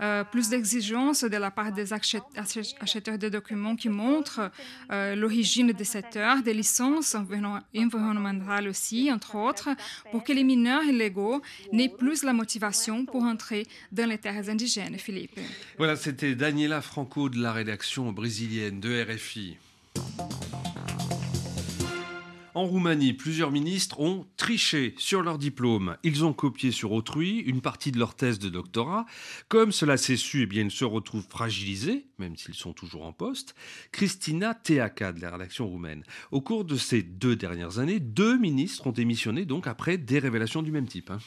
euh, 0.00 0.22
plus 0.24 0.48
d'exigences 0.48 1.24
de 1.24 1.36
la 1.36 1.50
part 1.50 1.72
des 1.72 1.92
achet- 1.92 2.22
achet- 2.36 2.74
acheteurs 2.80 3.18
de 3.18 3.28
documents 3.28 3.74
qui 3.74 3.88
montrent 3.88 4.50
euh, 4.92 5.16
l'origine 5.16 5.72
de 5.72 5.84
cette 5.84 6.16
heure, 6.16 6.42
des 6.42 6.54
licences 6.54 7.14
environ- 7.16 7.60
environnementales 7.76 8.68
aussi, 8.68 9.10
entre 9.12 9.34
autres, 9.36 9.70
pour 10.12 10.22
que 10.22 10.32
les 10.32 10.44
mineurs 10.44 10.84
illégaux 10.84 11.42
n'aient 11.72 11.88
plus 11.88 12.22
la 12.22 12.32
motivation 12.32 13.04
pour 13.06 13.24
entrer 13.24 13.64
dans 13.90 14.08
les 14.08 14.18
terres 14.18 14.48
indigènes, 14.48 14.98
Philippe. 14.98 15.38
Voilà, 15.78 15.96
c'était 15.96 16.34
Daniela 16.36 16.80
Franco 16.80 17.28
de 17.28 17.38
la 17.42 17.52
rédaction 17.52 18.12
brésilienne 18.12 18.78
de 18.80 19.02
RFI. 19.02 19.56
En 22.54 22.66
Roumanie, 22.66 23.14
plusieurs 23.14 23.50
ministres 23.50 23.98
ont 23.98 24.28
triché 24.36 24.94
sur 24.96 25.22
leur 25.22 25.38
diplôme. 25.38 25.96
Ils 26.04 26.24
ont 26.24 26.32
copié 26.32 26.70
sur 26.70 26.92
autrui 26.92 27.38
une 27.40 27.60
partie 27.60 27.90
de 27.90 27.98
leur 27.98 28.14
thèse 28.14 28.38
de 28.38 28.48
doctorat. 28.48 29.06
Comme 29.48 29.72
cela 29.72 29.96
s'est 29.96 30.16
su, 30.16 30.42
eh 30.42 30.46
bien, 30.46 30.62
ils 30.62 30.70
se 30.70 30.84
retrouvent 30.84 31.26
fragilisés, 31.28 32.06
même 32.20 32.36
s'ils 32.36 32.54
sont 32.54 32.72
toujours 32.72 33.06
en 33.06 33.12
poste. 33.12 33.56
Christina 33.90 34.54
Teaca 34.54 35.12
de 35.12 35.20
la 35.20 35.32
rédaction 35.32 35.66
roumaine. 35.66 36.04
Au 36.30 36.40
cours 36.40 36.64
de 36.64 36.76
ces 36.76 37.02
deux 37.02 37.34
dernières 37.34 37.80
années, 37.80 37.98
deux 37.98 38.38
ministres 38.38 38.86
ont 38.86 38.92
démissionné 38.92 39.46
donc 39.46 39.66
après 39.66 39.98
des 39.98 40.20
révélations 40.20 40.62
du 40.62 40.70
même 40.70 40.86
type. 40.86 41.10
hein. 41.10 41.18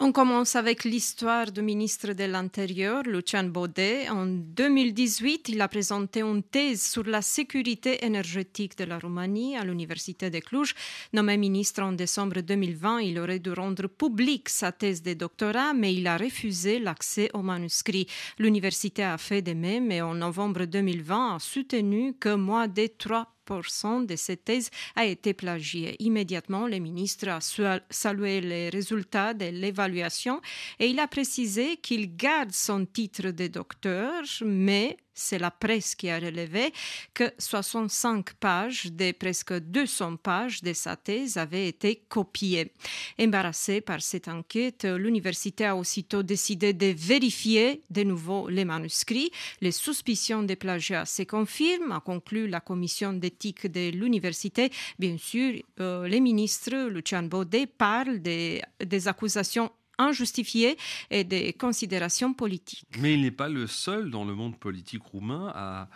On 0.00 0.12
commence 0.12 0.54
avec 0.54 0.84
l'histoire 0.84 1.50
du 1.50 1.60
ministre 1.60 2.12
de 2.12 2.22
l'Intérieur, 2.22 3.02
Lucian 3.02 3.42
Baudet. 3.42 4.08
En 4.08 4.26
2018, 4.26 5.48
il 5.48 5.60
a 5.60 5.66
présenté 5.66 6.22
une 6.22 6.44
thèse 6.44 6.82
sur 6.82 7.02
la 7.02 7.20
sécurité 7.20 8.04
énergétique 8.04 8.78
de 8.78 8.84
la 8.84 9.00
Roumanie 9.00 9.56
à 9.56 9.64
l'Université 9.64 10.30
de 10.30 10.38
Cluj. 10.38 10.76
Nommé 11.12 11.36
ministre 11.36 11.82
en 11.82 11.90
décembre 11.90 12.42
2020, 12.42 13.00
il 13.00 13.18
aurait 13.18 13.40
dû 13.40 13.50
rendre 13.50 13.88
publique 13.88 14.48
sa 14.50 14.70
thèse 14.70 15.02
de 15.02 15.14
doctorat, 15.14 15.74
mais 15.74 15.92
il 15.92 16.06
a 16.06 16.16
refusé 16.16 16.78
l'accès 16.78 17.28
au 17.34 17.42
manuscrit. 17.42 18.06
L'université 18.38 19.02
a 19.02 19.18
fait 19.18 19.42
de 19.42 19.52
même 19.52 19.90
et 19.90 20.00
en 20.00 20.14
novembre 20.14 20.64
2020 20.64 21.34
a 21.34 21.38
soutenu 21.40 22.14
que 22.14 22.36
moins 22.36 22.68
de 22.68 22.86
3 22.86 23.26
de 23.48 24.16
cette 24.16 24.44
thèse 24.44 24.70
a 24.94 25.06
été 25.06 25.32
plagiée. 25.32 25.96
Immédiatement, 26.00 26.66
le 26.66 26.78
ministre 26.78 27.28
a 27.28 27.38
salué 27.90 28.40
les 28.40 28.68
résultats 28.68 29.32
de 29.32 29.46
l'évaluation 29.46 30.40
et 30.78 30.88
il 30.88 30.98
a 31.00 31.08
précisé 31.08 31.78
qu'il 31.78 32.14
garde 32.16 32.52
son 32.52 32.84
titre 32.84 33.30
de 33.30 33.46
docteur, 33.46 34.22
mais 34.44 34.98
c'est 35.18 35.38
la 35.38 35.50
presse 35.50 35.94
qui 35.94 36.08
a 36.10 36.18
relevé 36.18 36.72
que 37.12 37.32
65 37.38 38.34
pages 38.34 38.86
des 38.86 39.12
presque 39.12 39.58
200 39.58 40.16
pages 40.16 40.62
de 40.62 40.72
sa 40.72 40.96
thèse 40.96 41.36
avaient 41.36 41.68
été 41.68 42.04
copiées. 42.08 42.72
Embarrassé 43.20 43.80
par 43.80 44.00
cette 44.00 44.28
enquête, 44.28 44.84
l'université 44.84 45.64
a 45.66 45.76
aussitôt 45.76 46.22
décidé 46.22 46.72
de 46.72 46.86
vérifier 46.86 47.82
de 47.90 48.02
nouveau 48.02 48.48
les 48.48 48.64
manuscrits. 48.64 49.30
Les 49.60 49.72
suspicions 49.72 50.42
de 50.42 50.54
plagiat 50.54 51.04
se 51.04 51.22
confirment, 51.22 51.92
a 51.92 52.00
conclu 52.00 52.46
la 52.48 52.60
commission 52.60 53.12
d'éthique 53.12 53.66
de 53.66 53.90
l'université. 53.90 54.70
Bien 54.98 55.16
sûr, 55.18 55.54
euh, 55.80 56.06
le 56.06 56.18
ministre 56.18 56.88
Lucian 56.88 57.24
Baudet 57.24 57.66
parle 57.66 58.20
des, 58.20 58.62
des 58.84 59.08
accusations 59.08 59.70
injustifiées 59.98 60.76
et 61.10 61.24
des 61.24 61.52
considérations 61.52 62.32
politiques. 62.32 62.86
Mais 62.98 63.14
il 63.14 63.22
n'est 63.22 63.30
pas 63.30 63.48
le 63.48 63.66
seul 63.66 64.10
dans 64.10 64.24
le 64.24 64.34
monde 64.34 64.58
politique 64.58 65.02
roumain 65.02 65.52
à, 65.54 65.88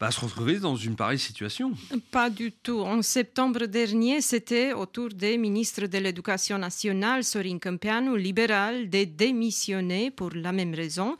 bah, 0.00 0.06
à 0.06 0.10
se 0.10 0.20
retrouver 0.20 0.58
dans 0.58 0.76
une 0.76 0.96
pareille 0.96 1.18
situation. 1.18 1.72
Pas 2.10 2.30
du 2.30 2.52
tout. 2.52 2.80
En 2.80 3.02
septembre 3.02 3.66
dernier, 3.66 4.22
c'était 4.22 4.72
au 4.72 4.86
tour 4.86 5.10
des 5.10 5.36
ministres 5.36 5.86
de 5.86 5.98
l'Éducation 5.98 6.56
nationale, 6.56 7.22
Sorin 7.22 7.58
Câmpianu, 7.58 8.18
libéral, 8.18 8.88
de 8.88 9.04
démissionner 9.04 10.10
pour 10.10 10.30
la 10.34 10.52
même 10.52 10.74
raison. 10.74 11.16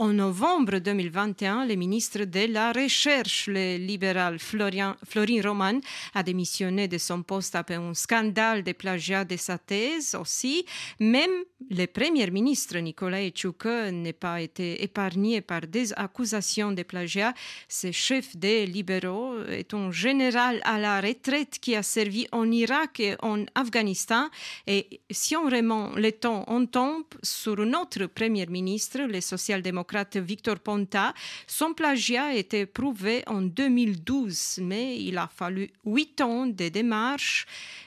En 0.00 0.12
novembre 0.12 0.78
2021, 0.78 1.66
le 1.66 1.74
ministre 1.74 2.22
de 2.24 2.46
la 2.46 2.70
Recherche, 2.70 3.48
le 3.48 3.78
libéral 3.78 4.38
Florian, 4.38 4.94
Florin 5.04 5.42
Roman, 5.42 5.80
a 6.14 6.22
démissionné 6.22 6.86
de 6.86 6.98
son 6.98 7.24
poste 7.24 7.56
après 7.56 7.74
un 7.74 7.94
scandale 7.94 8.62
de 8.62 8.70
plagiat 8.70 9.24
de 9.24 9.36
sa 9.36 9.58
thèse 9.58 10.14
aussi. 10.14 10.64
Même 11.00 11.42
le 11.68 11.86
premier 11.86 12.30
ministre 12.30 12.78
Nicolae 12.78 13.32
Ciucă 13.34 13.90
n'a 13.90 14.12
pas 14.12 14.40
été 14.40 14.84
épargné 14.84 15.40
par 15.40 15.62
des 15.62 15.92
accusations 15.94 16.70
de 16.70 16.84
plagiat. 16.84 17.34
Ce 17.68 17.90
chef 17.90 18.36
des 18.36 18.66
libéraux 18.66 19.42
est 19.48 19.74
un 19.74 19.90
général 19.90 20.60
à 20.62 20.78
la 20.78 21.00
retraite 21.00 21.58
qui 21.60 21.74
a 21.74 21.82
servi 21.82 22.28
en 22.30 22.48
Irak 22.52 23.00
et 23.00 23.16
en 23.20 23.44
Afghanistan. 23.56 24.28
Et 24.68 25.00
si 25.10 25.34
on 25.34 25.46
remonte 25.46 25.96
le 25.96 26.12
temps, 26.12 26.44
on 26.46 26.66
tombe 26.66 27.02
sur 27.20 27.56
notre 27.66 28.06
premier 28.06 28.46
ministre, 28.46 29.00
le 29.00 29.20
social-démocrate 29.20 29.87
Victor 30.16 30.58
Ponta. 30.58 31.14
Son 31.46 31.74
plagiat 31.74 32.26
a 32.26 32.34
été 32.34 32.66
prouvé 32.66 33.22
en 33.26 33.42
2012, 33.42 34.60
mais 34.62 35.02
il 35.02 35.18
a 35.18 35.28
fallu 35.28 35.70
huit 35.84 36.20
ans 36.20 36.46
de 36.46 36.68
démarches 36.68 37.46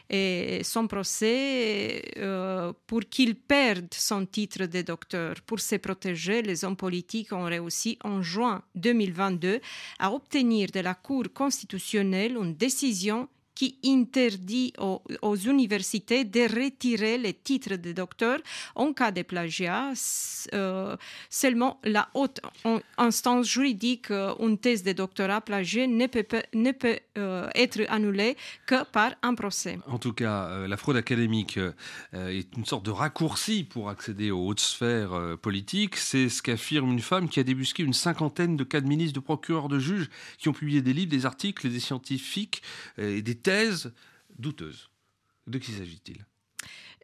et 0.09 0.61
son 0.63 0.87
procès 0.87 2.01
euh, 2.17 2.73
pour 2.85 3.01
qu'il 3.09 3.35
perde 3.35 3.87
son 3.93 4.25
titre 4.25 4.65
de 4.65 4.81
docteur. 4.81 5.35
Pour 5.45 5.59
se 5.59 5.75
protéger, 5.75 6.41
les 6.41 6.65
hommes 6.65 6.75
politiques 6.75 7.31
ont 7.31 7.45
réussi 7.45 7.97
en 8.03 8.21
juin 8.21 8.61
2022 8.75 9.61
à 9.99 10.11
obtenir 10.11 10.69
de 10.73 10.81
la 10.81 10.95
Cour 10.95 11.25
constitutionnelle 11.33 12.35
une 12.35 12.55
décision 12.55 13.29
qui 13.61 13.77
interdit 13.85 14.73
aux, 14.79 15.35
universités 15.35 16.25
de 16.25 16.41
retirer 16.41 17.19
les 17.19 17.35
titres 17.35 17.75
de 17.75 17.91
docteur 17.91 18.39
en 18.73 18.91
cas 18.91 19.11
de 19.11 19.21
plagiat. 19.21 19.91
Euh, 20.55 20.97
seulement 21.29 21.79
la 21.83 22.09
haute 22.15 22.39
instance 22.97 23.47
juridique, 23.47 24.09
euh, 24.09 24.33
une 24.39 24.57
thèse 24.57 24.81
de 24.81 24.93
doctorat 24.93 25.41
plagiée 25.41 25.85
ne 25.85 26.07
peut, 26.07 26.25
ne 26.55 26.71
peut 26.71 26.97
euh, 27.19 27.49
être 27.53 27.81
annulée 27.89 28.35
que 28.65 28.83
par 28.83 29.11
un 29.21 29.35
procès. 29.35 29.77
En 29.85 29.99
tout 29.99 30.13
cas, 30.13 30.65
la 30.67 30.77
fraude 30.77 30.97
académique 30.97 31.59
est 32.13 32.57
une 32.57 32.65
sorte 32.65 32.83
de 32.83 32.91
raccourci 32.91 33.63
pour 33.63 33.89
accéder 33.89 34.31
aux 34.31 34.47
hautes 34.47 34.59
sphères 34.59 35.37
politiques. 35.39 35.97
C'est 35.97 36.29
ce 36.29 36.41
qu'affirme 36.41 36.91
une 36.91 36.99
femme 36.99 37.29
qui 37.29 37.39
a 37.39 37.43
débusqué 37.43 37.83
une 37.83 37.93
cinquantaine 37.93 38.57
de 38.57 38.63
cas 38.63 38.81
de 38.81 38.87
ministres, 38.87 39.13
de 39.19 39.23
procureurs, 39.23 39.69
de 39.69 39.77
juges 39.77 40.09
qui 40.39 40.49
ont 40.49 40.53
publié 40.53 40.81
des 40.81 40.93
livres, 40.93 41.11
des 41.11 41.27
articles, 41.27 41.69
des 41.69 41.79
scientifiques 41.79 42.63
et 42.97 43.21
des 43.21 43.35
thèses 43.35 43.50
douteuses. 44.37 44.89
De 45.47 45.57
qui 45.57 45.71
s'agit-il? 45.71 46.25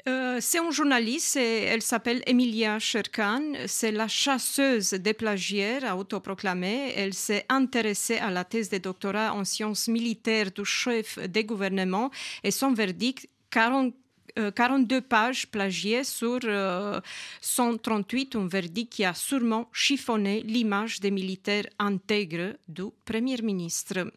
Euh, 0.08 0.38
c'est 0.40 0.60
une 0.60 0.72
journaliste, 0.72 1.36
et 1.36 1.64
elle 1.64 1.82
s'appelle 1.82 2.24
Emilia 2.28 2.80
Sherkan. 2.80 3.42
C'est 3.66 3.92
la 3.92 4.08
chasseuse 4.08 4.92
des 4.92 5.14
plagiaires 5.14 5.98
autoproclamée. 5.98 6.94
Elle 6.96 7.14
s'est 7.14 7.46
intéressée 7.50 8.18
à 8.18 8.32
la 8.32 8.46
thèse 8.46 8.70
de 8.70 8.78
doctorat 8.78 9.34
en 9.34 9.44
sciences 9.44 9.90
militaires 9.90 10.52
du 10.52 10.64
chef 10.64 11.20
des 11.20 11.44
gouvernements 11.44 12.10
et 12.44 12.52
son 12.52 12.74
verdict, 12.74 13.28
40 13.50 13.94
euh, 14.38 14.52
42 14.52 15.02
pages 15.02 15.48
plagiées 15.48 16.04
sur 16.04 16.40
euh, 16.44 17.02
138, 17.42 18.36
un 18.36 18.48
verdict 18.48 18.94
qui 18.94 19.04
a 19.04 19.16
sûrement 19.16 19.68
chiffonné 19.74 20.42
l'image 20.42 21.00
des 21.00 21.10
militaires 21.10 21.66
intègres 21.80 22.54
du 22.68 22.84
Premier 23.04 23.38
ministre. 23.42 24.12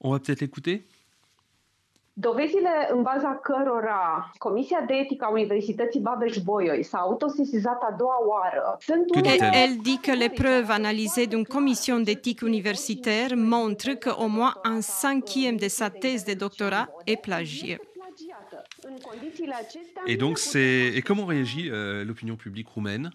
On 0.00 0.12
va 0.12 0.20
peut-être 0.20 0.40
l'écouter? 0.40 0.84
Dovezile 2.20 2.88
în 2.90 3.02
baza 3.02 3.34
cărora 3.36 4.30
Comisia 4.38 4.80
de 4.86 4.94
Etică 4.94 5.24
a 5.24 5.30
Universității 5.30 6.00
Babeș-Bolyai 6.00 6.82
s-a 6.82 6.98
autosesizat 6.98 7.82
a 7.82 7.94
doua 7.98 8.18
oară 8.26 8.76
sunt 8.80 9.14
unele... 9.14 9.50
Elle 9.52 9.76
dit 9.82 10.00
que 10.00 10.12
les 10.12 10.28
preuves 10.28 10.70
analysées 10.70 11.26
d'une 11.26 11.46
commission 11.46 11.98
d'éthique 12.02 12.42
universitaire 12.42 13.30
montrent 13.36 13.98
qu'au 14.02 14.28
moins 14.28 14.54
un 14.64 14.80
cinquième 14.80 15.58
de 15.58 15.68
sa 15.68 15.90
thèse 15.90 16.24
de 16.24 16.34
doctorat 16.34 16.88
est 17.06 17.20
plagiée. 17.20 17.78
Et 20.06 20.16
donc, 20.16 20.38
c'est 20.38 20.92
et 20.96 21.02
comment 21.02 21.26
réagit 21.26 21.70
euh, 21.70 22.04
l'opinion 22.04 22.36
publique 22.36 22.68
roumaine? 22.68 23.10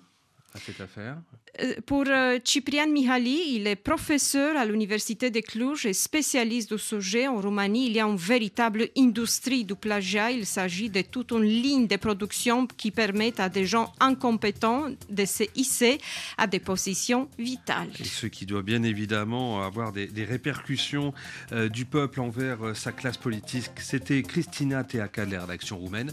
À 0.56 0.60
cette 0.60 0.82
affaire 0.82 1.18
euh, 1.62 1.76
Pour 1.86 2.04
euh, 2.08 2.38
Ciprian 2.44 2.88
Mihali, 2.88 3.56
il 3.56 3.68
est 3.68 3.76
professeur 3.76 4.56
à 4.58 4.66
l'université 4.66 5.32
de 5.32 5.40
Cluj 5.40 5.86
et 5.86 5.94
spécialiste 5.94 6.74
du 6.74 6.80
sujet. 6.80 7.28
En 7.28 7.40
Roumanie, 7.42 7.88
il 7.88 7.94
y 7.94 8.00
a 8.00 8.06
une 8.06 8.18
véritable 8.18 8.90
industrie 8.98 9.66
du 9.66 9.76
plagiat. 9.76 10.32
Il 10.32 10.46
s'agit 10.46 10.90
de 10.90 11.02
toute 11.02 11.32
une 11.32 11.44
ligne 11.44 11.88
de 11.88 11.96
production 11.96 12.68
qui 12.68 12.92
permet 12.92 13.40
à 13.40 13.50
des 13.50 13.66
gens 13.66 13.94
incompétents 14.00 14.86
de 15.10 15.26
se 15.26 15.44
hisser 15.56 15.98
à 16.38 16.48
des 16.48 16.60
positions 16.60 17.30
vitales. 17.38 17.90
ce 18.04 18.28
qui 18.28 18.46
doit 18.46 18.64
bien 18.64 18.84
évidemment 18.84 19.64
avoir 19.64 19.92
des, 19.92 20.10
répercussions 20.24 21.14
euh, 21.52 21.68
du 21.68 21.86
peuple 21.86 22.22
envers 22.22 22.76
sa 22.76 22.92
classe 22.92 23.18
politique. 23.18 23.72
C'était 23.82 24.22
Christina 24.24 24.84
Teaca 24.84 25.26
de 25.26 25.34
la 25.34 25.42
rédaction 25.42 25.78
roumaine. 25.78 26.12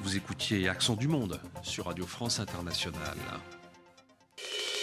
Vous 0.00 0.16
écoutiez 0.16 0.68
Accent 0.68 0.96
du 0.96 1.08
Monde 1.08 1.40
sur 1.62 1.86
Radio 1.86 2.06
France 2.06 2.40
Internationale. 2.40 3.18
you 4.50 4.81